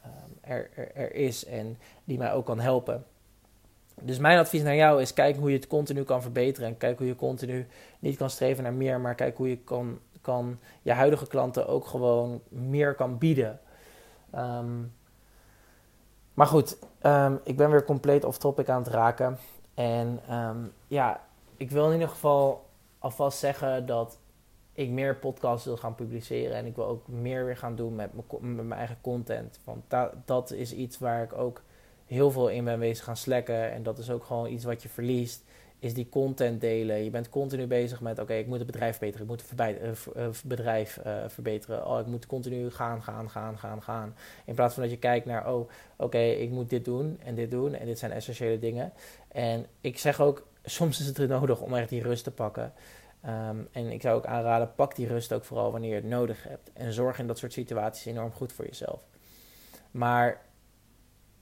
ehm, 0.01 0.11
er, 0.41 0.69
er, 0.95 1.13
is 1.13 1.45
en 1.45 1.77
die 2.03 2.17
mij 2.17 2.33
ook 2.33 2.45
kan 2.45 2.59
helpen. 2.59 3.05
Dus 4.01 4.17
mijn 4.17 4.39
advies 4.39 4.61
naar 4.61 4.75
jou 4.75 5.01
is: 5.01 5.13
kijk 5.13 5.35
hoe 5.37 5.49
je 5.49 5.55
het 5.55 5.67
continu 5.67 6.03
kan 6.03 6.21
verbeteren. 6.21 6.69
En 6.69 6.77
kijk 6.77 6.97
hoe 6.97 7.07
je 7.07 7.15
continu 7.15 7.67
niet 7.99 8.17
kan 8.17 8.29
streven 8.29 8.63
naar 8.63 8.73
meer, 8.73 8.99
maar 8.99 9.15
kijk 9.15 9.37
hoe 9.37 9.49
je 9.49 9.57
kan, 9.57 9.99
kan 10.21 10.59
je 10.81 10.91
huidige 10.91 11.27
klanten 11.27 11.67
ook 11.67 11.85
gewoon 11.85 12.41
meer 12.49 12.95
kan 12.95 13.17
bieden. 13.17 13.59
Ehm, 14.31 14.81
maar 16.33 16.47
goed, 16.47 16.77
ik 17.43 17.57
ben 17.57 17.71
weer 17.71 17.85
compleet 17.85 18.23
off 18.23 18.37
topic 18.37 18.69
aan 18.69 18.83
het 18.83 18.93
raken. 18.93 19.37
En 19.75 20.35
um, 20.35 20.73
ja, 20.87 21.21
ik 21.57 21.71
wil 21.71 21.85
in 21.87 21.93
ieder 21.93 22.09
geval 22.09 22.65
alvast 22.99 23.39
zeggen 23.39 23.85
dat 23.85 24.19
ik 24.73 24.89
meer 24.89 25.15
podcasts 25.15 25.65
wil 25.65 25.77
gaan 25.77 25.95
publiceren. 25.95 26.57
En 26.57 26.65
ik 26.65 26.75
wil 26.75 26.85
ook 26.85 27.07
meer 27.07 27.45
weer 27.45 27.57
gaan 27.57 27.75
doen 27.75 27.95
met, 27.95 28.09
mijn 28.39 28.73
eigen 28.73 28.97
content. 29.01 29.59
Want 29.63 29.83
da 29.87 30.11
dat 30.25 30.51
is 30.51 30.73
iets 30.73 30.99
waar 30.99 31.23
ik 31.23 31.33
ook 31.33 31.61
heel 32.05 32.31
veel 32.31 32.49
in 32.49 32.63
ben 32.63 32.79
bezig 32.79 33.05
gaan 33.05 33.17
slekken. 33.17 33.71
En 33.71 33.83
dat 33.83 33.97
is 33.97 34.09
ook 34.09 34.23
gewoon 34.23 34.51
iets 34.51 34.63
wat 34.63 34.83
je 34.83 34.89
verliest. 34.89 35.43
Is 35.85 35.93
die 35.93 36.09
content 36.09 36.61
delen. 36.61 37.03
Je 37.03 37.09
bent 37.09 37.29
continu 37.29 37.67
bezig 37.67 38.01
met: 38.01 38.19
oké, 38.19 38.33
ik 38.33 38.47
moet 38.47 38.57
het 38.57 38.65
bedrijf 38.65 38.97
verbeteren. 38.97 39.25
Ik 39.25 39.31
moet 39.31 39.49
het 39.49 40.07
uh, 40.15 40.27
bedrijf 40.43 40.99
uh, 41.05 41.23
verbeteren. 41.27 41.87
Oh, 41.87 41.99
ik 41.99 42.05
moet 42.05 42.25
continu 42.25 42.71
gaan, 42.71 43.03
gaan, 43.03 43.29
gaan, 43.29 43.57
gaan, 43.57 43.81
gaan. 43.81 44.15
In 44.45 44.55
plaats 44.55 44.73
van 44.73 44.83
dat 44.83 44.91
je 44.91 44.97
kijkt 44.97 45.25
naar: 45.25 45.53
oh, 45.53 45.69
oké, 45.95 46.17
ik 46.17 46.49
moet 46.49 46.69
dit 46.69 46.85
doen 46.85 47.19
en 47.23 47.35
dit 47.35 47.51
doen. 47.51 47.73
En 47.73 47.85
dit 47.85 47.99
zijn 47.99 48.11
essentiële 48.11 48.59
dingen. 48.59 48.93
En 49.27 49.65
ik 49.81 49.97
zeg 49.99 50.21
ook: 50.21 50.47
soms 50.63 50.99
is 50.99 51.05
het 51.05 51.27
nodig 51.27 51.61
om 51.61 51.73
echt 51.73 51.89
die 51.89 52.03
rust 52.03 52.23
te 52.23 52.31
pakken. 52.31 52.73
Um, 53.25 53.67
en 53.71 53.91
ik 53.91 54.01
zou 54.01 54.15
ook 54.17 54.25
aanraden: 54.25 54.75
pak 54.75 54.95
die 54.95 55.07
rust 55.07 55.33
ook 55.33 55.43
vooral 55.43 55.71
wanneer 55.71 55.89
je 55.89 55.95
het 55.95 56.05
nodig 56.05 56.43
hebt. 56.43 56.71
En 56.73 56.93
zorg 56.93 57.19
in 57.19 57.27
dat 57.27 57.37
soort 57.37 57.53
situaties 57.53 58.05
enorm 58.05 58.31
goed 58.31 58.53
voor 58.53 58.65
jezelf. 58.65 59.01
Maar 59.91 60.41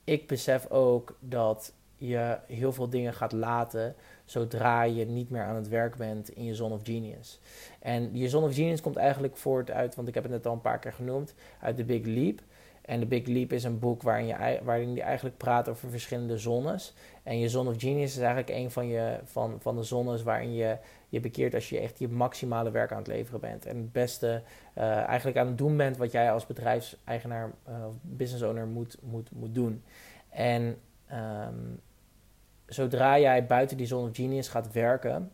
ik 0.03 0.27
besef 0.27 0.69
ook 0.69 1.17
dat 1.19 1.73
je 1.97 2.37
heel 2.47 2.73
veel 2.73 2.89
dingen 2.89 3.13
gaat 3.13 3.31
laten 3.31 3.95
zodra 4.25 4.83
je 4.83 5.05
niet 5.05 5.29
meer 5.29 5.43
aan 5.43 5.55
het 5.55 5.67
werk 5.67 5.95
bent 5.95 6.29
in 6.29 6.43
je 6.43 6.55
Zone 6.55 6.73
of 6.73 6.81
Genius. 6.83 7.39
En 7.79 8.09
je 8.17 8.29
Zone 8.29 8.45
of 8.47 8.55
Genius 8.55 8.81
komt 8.81 8.95
eigenlijk 8.95 9.37
voort 9.37 9.71
uit, 9.71 9.95
want 9.95 10.07
ik 10.07 10.13
heb 10.13 10.23
het 10.23 10.31
net 10.31 10.45
al 10.45 10.53
een 10.53 10.61
paar 10.61 10.79
keer 10.79 10.93
genoemd, 10.93 11.33
uit 11.59 11.75
The 11.75 11.83
Big 11.83 12.05
Leap. 12.05 12.41
En 12.81 12.99
The 12.99 13.05
Big 13.05 13.25
Leap 13.25 13.51
is 13.51 13.63
een 13.63 13.79
boek 13.79 14.01
waarin 14.01 14.25
je, 14.25 14.59
waarin 14.63 14.93
je 14.93 15.01
eigenlijk 15.01 15.37
praat 15.37 15.69
over 15.69 15.89
verschillende 15.89 16.37
zones. 16.37 16.93
En 17.23 17.39
je 17.39 17.49
Zone 17.49 17.69
of 17.69 17.79
Genius 17.79 18.11
is 18.11 18.17
eigenlijk 18.17 18.49
een 18.49 18.71
van, 18.71 18.87
je, 18.87 19.19
van, 19.23 19.57
van 19.59 19.75
de 19.75 19.83
zones 19.83 20.23
waarin 20.23 20.53
je 20.53 20.77
je 21.09 21.19
bekeert 21.19 21.53
als 21.53 21.69
je 21.69 21.79
echt 21.79 21.99
je 21.99 22.07
maximale 22.07 22.71
werk 22.71 22.91
aan 22.91 22.97
het 22.97 23.07
leveren 23.07 23.39
bent. 23.39 23.65
En 23.65 23.77
het 23.77 23.91
beste 23.91 24.41
uh, 24.77 24.83
eigenlijk 24.83 25.37
aan 25.37 25.47
het 25.47 25.57
doen 25.57 25.77
bent 25.77 25.97
wat 25.97 26.11
jij 26.11 26.31
als 26.31 26.45
bedrijfseigenaar 26.45 27.51
of 27.65 27.73
uh, 27.73 27.85
business 28.01 28.43
owner 28.43 28.67
moet, 28.67 28.97
moet, 29.01 29.31
moet 29.31 29.55
doen. 29.55 29.83
En 30.29 30.77
um, 31.11 31.79
zodra 32.73 33.19
jij 33.19 33.45
buiten 33.45 33.77
die 33.77 33.87
zone 33.87 34.09
of 34.09 34.15
genius 34.15 34.47
gaat 34.47 34.71
werken, 34.71 35.31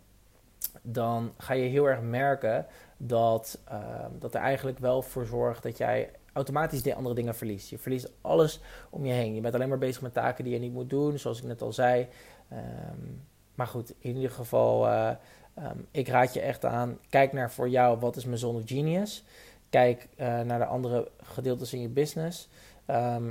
dan 0.81 1.33
ga 1.37 1.53
je 1.53 1.69
heel 1.69 1.85
erg 1.85 2.01
merken 2.01 2.65
dat, 2.97 3.59
um, 3.71 4.19
dat 4.19 4.33
er 4.33 4.41
eigenlijk 4.41 4.79
wel 4.79 5.01
voor 5.01 5.25
zorgt 5.25 5.63
dat 5.63 5.77
jij 5.77 6.11
automatisch 6.33 6.83
de 6.83 6.95
andere 6.95 7.15
dingen 7.15 7.35
verliest. 7.35 7.69
Je 7.69 7.77
verliest 7.77 8.11
alles 8.21 8.61
om 8.89 9.05
je 9.05 9.13
heen. 9.13 9.35
Je 9.35 9.41
bent 9.41 9.53
alleen 9.53 9.69
maar 9.69 9.77
bezig 9.77 10.01
met 10.01 10.13
taken 10.13 10.43
die 10.43 10.53
je 10.53 10.59
niet 10.59 10.73
moet 10.73 10.89
doen, 10.89 11.19
zoals 11.19 11.37
ik 11.37 11.43
net 11.43 11.61
al 11.61 11.73
zei. 11.73 12.07
Um, 12.53 13.21
maar 13.55 13.67
goed, 13.67 13.93
in 13.99 14.15
ieder 14.15 14.31
geval, 14.31 14.87
uh, 14.87 15.11
um, 15.57 15.87
ik 15.91 16.07
raad 16.07 16.33
je 16.33 16.41
echt 16.41 16.65
aan, 16.65 16.97
kijk 17.09 17.33
naar 17.33 17.51
voor 17.51 17.69
jou 17.69 17.99
wat 17.99 18.15
is 18.15 18.25
mijn 18.25 18.37
zone 18.37 18.57
of 18.57 18.63
genius. 18.65 19.23
Kijk 19.69 20.07
uh, 20.17 20.41
naar 20.41 20.59
de 20.59 20.65
andere 20.65 21.11
gedeeltes 21.21 21.73
in 21.73 21.81
je 21.81 21.89
business. 21.89 22.49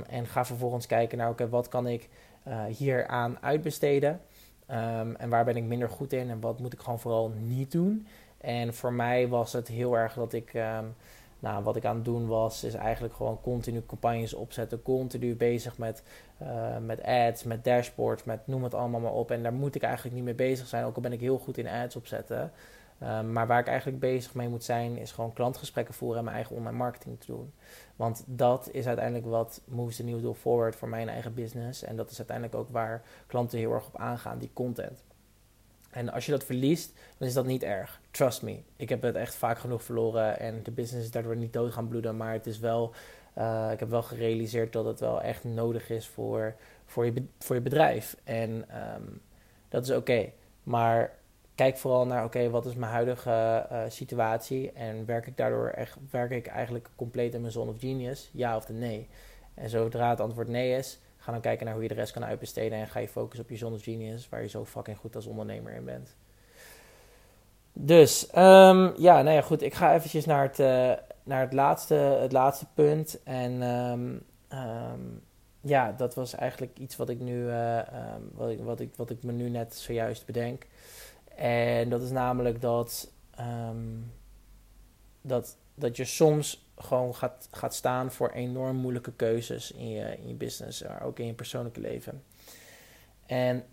En 0.07 0.27
ga 0.27 0.45
vervolgens 0.45 0.85
kijken 0.85 1.17
naar, 1.17 1.29
oké, 1.29 1.49
wat 1.49 1.67
kan 1.67 1.87
ik 1.87 2.09
uh, 2.47 2.63
hier 2.65 3.07
aan 3.07 3.37
uitbesteden? 3.41 4.21
Um, 4.71 5.15
en 5.15 5.29
waar 5.29 5.45
ben 5.45 5.55
ik 5.55 5.63
minder 5.63 5.89
goed 5.89 6.13
in 6.13 6.29
en 6.29 6.39
wat 6.39 6.59
moet 6.59 6.73
ik 6.73 6.79
gewoon 6.79 6.99
vooral 6.99 7.29
niet 7.29 7.71
doen? 7.71 8.07
En 8.37 8.73
voor 8.73 8.93
mij 8.93 9.27
was 9.27 9.53
het 9.53 9.67
heel 9.67 9.97
erg 9.97 10.13
dat 10.13 10.33
ik, 10.33 10.53
um, 10.53 10.95
nou, 11.39 11.63
wat 11.63 11.75
ik 11.75 11.85
aan 11.85 11.95
het 11.95 12.05
doen 12.05 12.27
was, 12.27 12.63
is 12.63 12.73
eigenlijk 12.73 13.13
gewoon 13.13 13.41
continu 13.41 13.83
campagnes 13.85 14.33
opzetten, 14.33 14.81
continu 14.81 15.35
bezig 15.35 15.77
met, 15.77 16.03
uh, 16.41 16.77
met 16.77 17.03
ads, 17.03 17.43
met 17.43 17.63
dashboards, 17.63 18.23
met 18.23 18.47
noem 18.47 18.63
het 18.63 18.73
allemaal 18.73 18.99
maar 18.99 19.11
op. 19.11 19.31
En 19.31 19.43
daar 19.43 19.53
moet 19.53 19.75
ik 19.75 19.83
eigenlijk 19.83 20.15
niet 20.15 20.23
mee 20.23 20.33
bezig 20.33 20.67
zijn, 20.67 20.85
ook 20.85 20.95
al 20.95 21.01
ben 21.01 21.13
ik 21.13 21.19
heel 21.19 21.37
goed 21.37 21.57
in 21.57 21.67
ads 21.67 21.95
opzetten. 21.95 22.51
Um, 23.03 23.31
maar 23.31 23.47
waar 23.47 23.59
ik 23.59 23.67
eigenlijk 23.67 23.99
bezig 23.99 24.33
mee 24.33 24.49
moet 24.49 24.63
zijn, 24.63 24.97
is 24.97 25.11
gewoon 25.11 25.33
klantgesprekken 25.33 25.93
voeren 25.93 26.17
en 26.17 26.23
mijn 26.23 26.35
eigen 26.35 26.55
online 26.55 26.77
marketing 26.77 27.19
te 27.19 27.25
doen. 27.25 27.53
Want 27.95 28.23
dat 28.25 28.69
is 28.71 28.87
uiteindelijk 28.87 29.25
wat 29.25 29.61
moves 29.65 29.95
the 29.95 30.03
needle 30.03 30.35
forward 30.35 30.75
voor 30.75 30.89
mijn 30.89 31.09
eigen 31.09 31.33
business. 31.33 31.83
En 31.83 31.95
dat 31.95 32.11
is 32.11 32.17
uiteindelijk 32.17 32.57
ook 32.57 32.69
waar 32.69 33.01
klanten 33.27 33.59
heel 33.59 33.73
erg 33.73 33.85
op 33.85 33.97
aangaan, 33.97 34.39
die 34.39 34.49
content. 34.53 35.03
En 35.89 36.09
als 36.09 36.25
je 36.25 36.31
dat 36.31 36.43
verliest, 36.43 36.93
dan 37.17 37.27
is 37.27 37.33
dat 37.33 37.45
niet 37.45 37.63
erg. 37.63 38.01
Trust 38.11 38.41
me. 38.41 38.59
Ik 38.75 38.89
heb 38.89 39.01
het 39.01 39.15
echt 39.15 39.35
vaak 39.35 39.59
genoeg 39.59 39.83
verloren 39.83 40.39
en 40.39 40.63
de 40.63 40.71
business 40.71 41.05
is 41.05 41.11
daardoor 41.11 41.35
niet 41.35 41.53
dood 41.53 41.73
gaan 41.73 41.87
bloeden. 41.87 42.17
Maar 42.17 42.33
het 42.33 42.47
is 42.47 42.59
wel, 42.59 42.93
uh, 43.37 43.69
ik 43.71 43.79
heb 43.79 43.89
wel 43.89 44.03
gerealiseerd 44.03 44.73
dat 44.73 44.85
het 44.85 44.99
wel 44.99 45.21
echt 45.21 45.43
nodig 45.43 45.89
is 45.89 46.07
voor, 46.07 46.55
voor, 46.85 47.05
je, 47.05 47.25
voor 47.39 47.55
je 47.55 47.61
bedrijf. 47.61 48.15
En 48.23 48.49
um, 48.95 49.21
dat 49.69 49.83
is 49.83 49.91
oké. 49.91 50.31
Maar 50.63 51.18
kijk 51.59 51.77
vooral 51.77 52.05
naar, 52.05 52.23
oké, 52.23 52.49
wat 52.49 52.65
is 52.65 52.75
mijn 52.75 52.91
huidige 52.91 53.65
uh, 53.71 53.81
situatie 53.87 54.71
en 54.71 55.05
werk 55.05 55.27
ik 55.27 55.37
daardoor 55.37 55.67
echt, 55.67 55.97
werk 56.11 56.31
ik 56.31 56.47
eigenlijk 56.47 56.89
compleet 56.95 57.33
in 57.33 57.41
mijn 57.41 57.53
zone 57.53 57.71
of 57.71 57.79
genius, 57.79 58.29
ja 58.33 58.55
of 58.55 58.69
nee? 58.69 59.07
En 59.53 59.69
zodra 59.69 60.09
het 60.09 60.19
antwoord 60.19 60.47
nee 60.47 60.77
is, 60.77 60.99
ga 61.17 61.31
dan 61.31 61.41
kijken 61.41 61.65
naar 61.65 61.73
hoe 61.73 61.83
je 61.83 61.89
de 61.89 61.95
rest 61.95 62.11
kan 62.11 62.25
uitbesteden 62.25 62.77
en 62.77 62.87
ga 62.87 62.99
je 62.99 63.07
focussen 63.07 63.43
op 63.43 63.49
je 63.49 63.57
zone 63.57 63.75
of 63.75 63.83
genius, 63.83 64.29
waar 64.29 64.41
je 64.41 64.47
zo 64.47 64.65
fucking 64.65 64.97
goed 64.97 65.15
als 65.15 65.25
ondernemer 65.25 65.73
in 65.73 65.85
bent. 65.85 66.15
Dus, 67.73 68.29
um, 68.35 68.93
ja, 68.97 69.21
nou 69.21 69.29
ja, 69.29 69.41
goed, 69.41 69.61
ik 69.61 69.73
ga 69.73 69.93
eventjes 69.95 70.25
naar 70.25 70.43
het, 70.43 70.59
uh, 70.59 70.93
naar 71.23 71.41
het, 71.41 71.53
laatste, 71.53 71.95
het 71.95 72.31
laatste 72.31 72.65
punt 72.73 73.23
en... 73.23 73.61
Um, 73.61 74.23
um, 74.53 75.21
ja, 75.61 75.91
dat 75.91 76.15
was 76.15 76.35
eigenlijk 76.35 76.79
iets 76.79 76.95
wat 76.95 77.09
ik 77.09 77.19
nu, 77.19 77.45
uh, 77.45 77.79
wat, 78.33 78.49
ik, 78.49 78.59
wat, 78.59 78.79
ik, 78.79 78.95
wat 78.95 79.09
ik 79.09 79.23
me 79.23 79.31
nu 79.31 79.49
net 79.49 79.75
zojuist 79.75 80.25
bedenk. 80.25 80.65
En 81.39 81.89
dat 81.89 82.01
is 82.01 82.11
namelijk 82.11 82.61
dat, 82.61 83.11
um, 83.39 84.11
dat, 85.21 85.57
dat 85.75 85.97
je 85.97 86.05
soms 86.05 86.67
gewoon 86.77 87.15
gaat, 87.15 87.47
gaat 87.51 87.73
staan 87.73 88.11
voor 88.11 88.29
enorm 88.29 88.75
moeilijke 88.75 89.13
keuzes 89.13 89.71
in 89.71 89.89
je, 89.89 90.17
in 90.17 90.27
je 90.27 90.33
business, 90.33 90.83
maar 90.83 91.03
ook 91.03 91.19
in 91.19 91.25
je 91.25 91.33
persoonlijke 91.33 91.79
leven. 91.79 92.23
En 93.25 93.65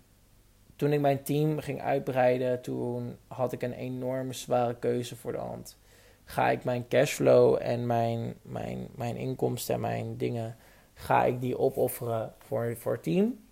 toen 0.75 0.93
ik 0.93 0.99
mijn 0.99 1.23
team 1.23 1.59
ging 1.59 1.81
uitbreiden, 1.81 2.61
toen 2.61 3.17
had 3.27 3.51
ik 3.51 3.61
een 3.61 3.73
enorm 3.73 4.33
zware 4.33 4.75
keuze 4.75 5.15
voor 5.15 5.31
de 5.31 5.37
hand. 5.37 5.77
Ga 6.23 6.49
ik 6.49 6.63
mijn 6.63 6.87
cashflow 6.87 7.57
en 7.61 7.85
mijn, 7.85 8.35
mijn, 8.41 8.87
mijn 8.95 9.15
inkomsten 9.15 9.75
en 9.75 9.81
mijn 9.81 10.17
dingen, 10.17 10.57
ga 10.93 11.25
ik 11.25 11.41
die 11.41 11.57
opofferen 11.57 12.33
voor, 12.37 12.75
voor 12.77 12.93
het 12.93 13.03
team? 13.03 13.46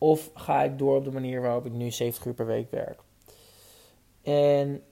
Of 0.00 0.30
ga 0.34 0.62
ik 0.62 0.78
door 0.78 0.96
op 0.96 1.04
de 1.04 1.10
manier 1.10 1.40
waarop 1.40 1.66
ik 1.66 1.72
nu 1.72 1.90
70 1.90 2.24
uur 2.24 2.34
per 2.34 2.46
week 2.46 2.70
werk? 2.70 3.00
En 4.22 4.82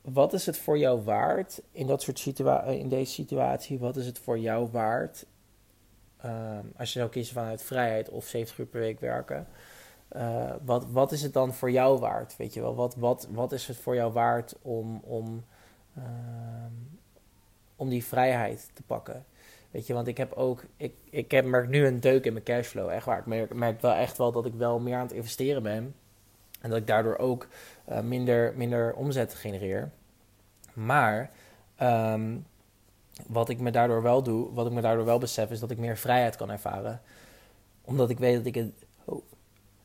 wat 0.00 0.32
is 0.32 0.46
het 0.46 0.58
voor 0.58 0.78
jou 0.78 1.02
waard 1.02 1.62
in, 1.70 1.86
dat 1.86 2.02
soort 2.02 2.18
situa 2.18 2.62
in 2.62 2.88
deze 2.88 3.12
situatie? 3.12 3.78
Wat 3.78 3.96
is 3.96 4.06
het 4.06 4.18
voor 4.18 4.38
jou 4.38 4.68
waard 4.70 5.26
um, 6.24 6.72
als 6.76 6.92
je 6.92 6.98
zou 6.98 7.10
kiezen 7.10 7.34
vanuit 7.34 7.62
vrijheid 7.62 8.08
of 8.08 8.26
70 8.26 8.58
uur 8.58 8.66
per 8.66 8.80
week 8.80 9.00
werken? 9.00 9.46
uh, 10.16 10.52
wat, 10.64 10.86
wat 10.90 11.12
is 11.12 11.22
het 11.22 11.32
dan 11.32 11.54
voor 11.54 11.70
jou 11.70 11.98
waard? 11.98 12.36
Weet 12.36 12.54
je 12.54 12.60
wel, 12.60 12.74
wat, 12.74 12.94
wat, 12.94 13.28
wat 13.30 13.52
is 13.52 13.66
het 13.66 13.76
voor 13.76 13.94
jou 13.94 14.12
waard 14.12 14.54
om, 14.62 15.00
om, 15.04 15.44
uh, 15.98 16.04
om 17.76 17.88
die 17.88 18.04
vrijheid 18.04 18.70
te 18.74 18.82
pakken? 18.82 19.24
Weet 19.70 19.86
je, 19.86 19.94
want 19.94 20.06
ik 20.06 20.16
heb 20.16 20.32
ook, 20.32 20.64
ik, 20.76 20.94
ik 21.10 21.30
heb, 21.30 21.44
merk 21.44 21.68
nu 21.68 21.86
een 21.86 22.00
deuk 22.00 22.24
in 22.24 22.32
mijn 22.32 22.44
cashflow, 22.44 22.88
echt 22.88 23.06
waar. 23.06 23.18
Ik 23.18 23.26
merk, 23.26 23.54
merk 23.54 23.80
wel 23.80 23.92
echt 23.92 24.18
wel 24.18 24.32
dat 24.32 24.46
ik 24.46 24.54
wel 24.54 24.78
meer 24.78 24.96
aan 24.96 25.06
het 25.06 25.12
investeren 25.12 25.62
ben. 25.62 25.94
En 26.60 26.70
dat 26.70 26.78
ik 26.78 26.86
daardoor 26.86 27.18
ook 27.18 27.48
uh, 27.88 28.00
minder, 28.00 28.52
minder 28.56 28.94
omzet 28.94 29.34
genereer. 29.34 29.90
Maar 30.72 31.30
um, 31.82 32.46
wat 33.26 33.48
ik 33.48 33.60
me 33.60 33.70
daardoor 33.70 34.02
wel 34.02 34.22
doe, 34.22 34.52
wat 34.52 34.66
ik 34.66 34.72
me 34.72 34.80
daardoor 34.80 35.04
wel 35.04 35.18
besef, 35.18 35.50
is 35.50 35.60
dat 35.60 35.70
ik 35.70 35.78
meer 35.78 35.96
vrijheid 35.96 36.36
kan 36.36 36.50
ervaren. 36.50 37.00
Omdat 37.84 38.10
ik 38.10 38.18
weet 38.18 38.36
dat 38.36 38.46
ik 38.46 38.56
een, 38.56 38.74
oh, 39.04 39.22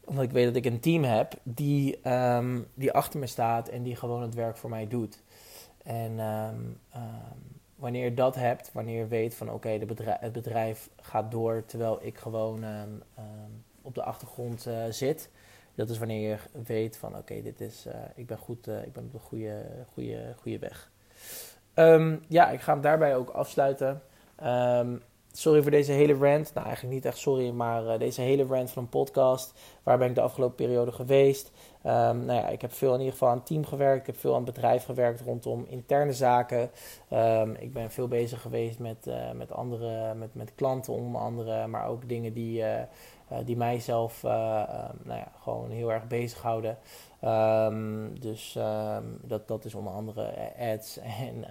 omdat 0.03 0.23
ik 0.23 0.31
weet 0.31 0.45
dat 0.45 0.55
ik 0.55 0.65
een 0.65 0.79
team 0.79 1.03
heb 1.03 1.33
die, 1.43 2.09
um, 2.11 2.67
die 2.73 2.91
achter 2.91 3.19
me 3.19 3.27
staat 3.27 3.67
en 3.69 3.83
die 3.83 3.95
gewoon 3.95 4.21
het 4.21 4.33
werk 4.33 4.57
voor 4.57 4.69
mij 4.69 4.87
doet. 4.87 5.21
En 5.83 6.19
um, 6.19 6.79
wanneer 7.85 8.03
je 8.03 8.13
dat 8.13 8.35
hebt, 8.35 8.71
wanneer 8.73 8.97
je 8.97 9.07
weet 9.07 9.35
van 9.35 9.47
oké, 9.47 9.55
okay, 9.55 9.85
bedrijf, 9.85 10.19
het 10.19 10.31
bedrijf 10.31 10.89
gaat 11.01 11.31
door 11.31 11.63
terwijl 11.65 11.99
ik 12.01 12.17
gewoon 12.17 12.63
op 13.81 13.95
de 13.95 14.03
achtergrond 14.03 14.65
uh, 14.67 14.83
zit. 14.89 15.29
Dat 15.75 15.89
is 15.89 15.97
wanneer 15.97 16.29
je 16.29 16.37
weet 16.65 16.97
van 16.97 17.17
oké, 17.17 17.41
dit 17.41 17.61
is, 17.61 17.85
uh, 17.87 17.93
ik 18.15 18.27
ben 18.27 18.37
goed, 18.37 18.67
uh, 18.67 18.83
ik 18.83 18.93
ben 18.93 19.03
op 19.03 19.11
de 19.11 19.19
goede, 19.19 19.65
goede, 19.93 20.33
goede 20.41 20.59
weg. 20.59 20.91
Um, 21.75 22.23
ja, 22.27 22.49
ik 22.49 22.61
ga 22.61 22.73
hem 22.73 22.81
daarbij 22.81 23.15
ook 23.15 23.29
afsluiten. 23.29 24.01
Sorry 25.31 25.61
voor 25.61 25.71
deze 25.71 25.91
hele 25.91 26.13
rant. 26.13 26.53
Nou, 26.53 26.65
eigenlijk 26.65 26.95
niet 26.95 27.05
echt 27.05 27.17
sorry, 27.17 27.49
maar 27.49 27.99
deze 27.99 28.21
hele 28.21 28.45
rant 28.45 28.71
van 28.71 28.83
een 28.83 28.89
podcast. 28.89 29.53
Waar 29.83 29.97
ben 29.97 30.09
ik 30.09 30.15
de 30.15 30.21
afgelopen 30.21 30.55
periode 30.55 30.91
geweest? 30.91 31.51
Um, 31.85 32.25
nou 32.25 32.39
ja, 32.39 32.47
ik 32.47 32.61
heb 32.61 32.73
veel 32.73 32.93
in 32.93 32.99
ieder 32.99 33.13
geval 33.13 33.29
aan 33.29 33.43
team 33.43 33.65
gewerkt. 33.65 33.99
Ik 33.99 34.05
heb 34.05 34.17
veel 34.17 34.35
aan 34.35 34.45
het 34.45 34.53
bedrijf 34.53 34.85
gewerkt 34.85 35.21
rondom 35.21 35.65
interne 35.67 36.13
zaken. 36.13 36.69
ik 37.59 37.73
ben 37.73 37.91
veel 37.91 38.07
bezig 38.07 38.41
geweest 38.41 38.79
met, 38.79 39.07
uh, 39.07 39.31
met 39.31 39.51
andere, 39.51 40.13
met, 40.13 40.35
met 40.35 40.55
klanten 40.55 40.93
onder 40.93 41.21
andere. 41.21 41.67
Maar 41.67 41.87
ook 41.87 42.09
dingen 42.09 42.33
die, 42.33 42.61
uh, 42.61 42.67
die 43.45 43.57
mijzelf 43.57 44.23
nou 44.23 45.19
ja, 45.19 45.31
gewoon 45.41 45.69
heel 45.69 45.91
erg 45.91 46.07
bezighouden. 46.07 46.77
Um, 47.23 48.19
dus 48.19 48.57
dat, 49.21 49.47
dat 49.47 49.65
is 49.65 49.75
onder 49.75 49.93
andere 49.93 50.33
ads. 50.59 50.97
En 50.97 51.45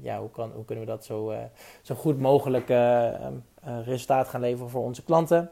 ja, 0.00 0.20
hoe, 0.20 0.30
kan, 0.30 0.52
hoe 0.54 0.64
kunnen 0.64 0.84
we 0.84 0.90
dat 0.90 1.04
zo, 1.04 1.34
zo 1.82 1.94
goed 1.94 2.18
mogelijk 2.18 2.68
resultaat 3.84 4.28
gaan 4.28 4.40
leveren 4.40 4.70
voor 4.70 4.84
onze 4.84 5.04
klanten. 5.04 5.50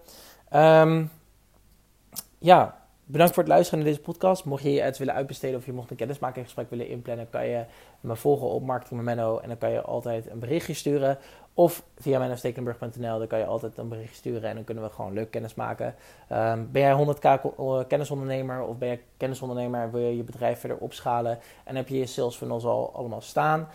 ja, 2.39 2.88
bedankt 3.09 3.35
voor 3.35 3.43
het 3.43 3.53
luisteren 3.53 3.79
naar 3.79 3.89
deze 3.89 4.03
podcast. 4.05 4.45
Mocht 4.45 4.63
je 4.63 4.71
je 4.71 4.95
willen 4.99 5.15
uitbesteden 5.15 5.59
of 5.59 5.67
je 5.67 5.73
mocht 5.73 5.91
een 5.91 5.97
kennismakingsgesprek 5.97 6.71
willen 6.71 6.89
inplannen, 6.89 7.31
kan 7.31 7.47
je 7.47 7.65
me 8.01 8.17
volgen 8.17 8.47
op 8.47 8.63
Marketing 8.63 9.01
Memento 9.01 9.39
en 9.39 9.49
dan 9.49 9.59
kan 9.59 9.71
je 9.71 9.81
altijd 9.81 10.31
een 10.31 10.39
berichtje 10.39 10.75
sturen. 10.75 11.19
Of 11.55 11.83
via 11.97 12.19
mennostekelenburg.nl, 12.19 13.19
dan 13.19 13.27
kan 13.27 13.39
je 13.39 13.47
altijd 13.47 13.79
een 13.79 13.89
bericht 13.89 14.15
sturen 14.15 14.49
en 14.49 14.55
dan 14.55 14.65
kunnen 14.65 14.85
we 14.85 14.91
gewoon 14.91 15.13
leuk 15.13 15.31
kennis 15.31 15.55
maken. 15.55 15.95
Um, 16.33 16.69
ben 16.73 16.83
jij 16.83 17.07
100k 17.07 17.21
eh, 17.23 17.81
kennisondernemer 17.89 18.63
of 18.63 18.77
ben 18.79 18.89
je 18.89 18.99
kennisondernemer 19.17 19.83
en 19.83 19.91
wil 19.91 20.01
je 20.01 20.17
je 20.17 20.23
bedrijf 20.23 20.59
verder 20.59 20.79
opschalen 20.79 21.39
en 21.65 21.77
heb 21.77 21.89
je 21.89 21.99
je 21.99 22.07
sales 22.07 22.37
funnels 22.37 22.65
al 22.65 22.95
allemaal 22.95 23.21
staan? 23.21 23.69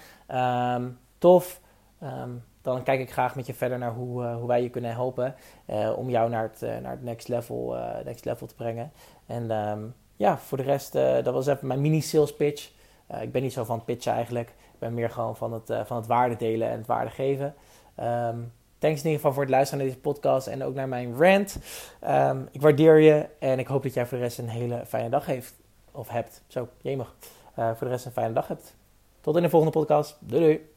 Um, 0.75 0.97
tof. 1.17 1.61
Um, 2.03 2.43
dan 2.61 2.83
kijk 2.83 2.99
ik 2.99 3.11
graag 3.11 3.35
met 3.35 3.45
je 3.45 3.53
verder 3.53 3.77
naar 3.77 3.93
hoe, 3.93 4.23
uh, 4.23 4.35
hoe 4.35 4.47
wij 4.47 4.61
je 4.61 4.69
kunnen 4.69 4.91
helpen 4.91 5.35
uh, 5.67 5.97
om 5.97 6.09
jou 6.09 6.29
naar 6.29 6.43
het, 6.43 6.81
naar 6.81 6.91
het 6.91 7.03
next, 7.03 7.27
level, 7.27 7.75
next 8.03 8.25
level 8.25 8.47
te 8.47 8.55
brengen. 8.55 8.91
En 9.25 9.95
ja, 10.15 10.37
voor 10.37 10.57
de 10.57 10.63
rest, 10.63 10.93
dat 10.93 11.33
was 11.33 11.47
even 11.47 11.67
mijn 11.67 11.81
mini 11.81 12.01
sales 12.01 12.35
pitch. 12.35 12.71
ik 13.21 13.31
ben 13.31 13.41
niet 13.41 13.53
zo 13.53 13.63
van 13.63 13.83
pitchen 13.83 14.13
eigenlijk. 14.13 14.49
Ik 14.49 14.79
ben 14.79 14.93
meer 14.93 15.09
gewoon 15.09 15.35
van 15.35 15.53
het, 15.53 15.73
van 15.85 15.97
het 15.97 16.07
waarde 16.07 16.35
delen 16.35 16.69
en 16.69 16.77
het 16.77 16.87
waarde 16.87 17.11
geven. 17.11 17.55
Um, 17.99 18.51
thanks 18.77 18.99
in 18.99 19.05
ieder 19.05 19.11
geval 19.13 19.33
voor 19.33 19.41
het 19.41 19.51
luisteren 19.51 19.83
naar 19.83 19.93
deze 19.93 20.01
podcast 20.01 20.47
en 20.47 20.63
ook 20.63 20.73
naar 20.73 20.87
mijn 20.87 21.15
rant. 21.17 21.57
Um, 22.07 22.47
ik 22.51 22.61
waardeer 22.61 22.99
je 22.99 23.27
en 23.39 23.59
ik 23.59 23.67
hoop 23.67 23.83
dat 23.83 23.93
jij 23.93 24.05
voor 24.05 24.17
de 24.17 24.23
rest 24.23 24.37
een 24.37 24.49
hele 24.49 24.85
fijne 24.85 25.09
dag 25.09 25.25
heeft. 25.25 25.53
Of 25.91 26.09
hebt. 26.09 26.41
Zo, 26.47 26.67
jemig. 26.81 27.15
Uh, 27.59 27.67
voor 27.67 27.87
de 27.87 27.93
rest 27.93 28.05
een 28.05 28.11
fijne 28.11 28.33
dag 28.33 28.47
hebt. 28.47 28.75
Tot 29.21 29.35
in 29.35 29.41
de 29.41 29.49
volgende 29.49 29.79
podcast. 29.79 30.17
Doei 30.19 30.41
doei. 30.41 30.72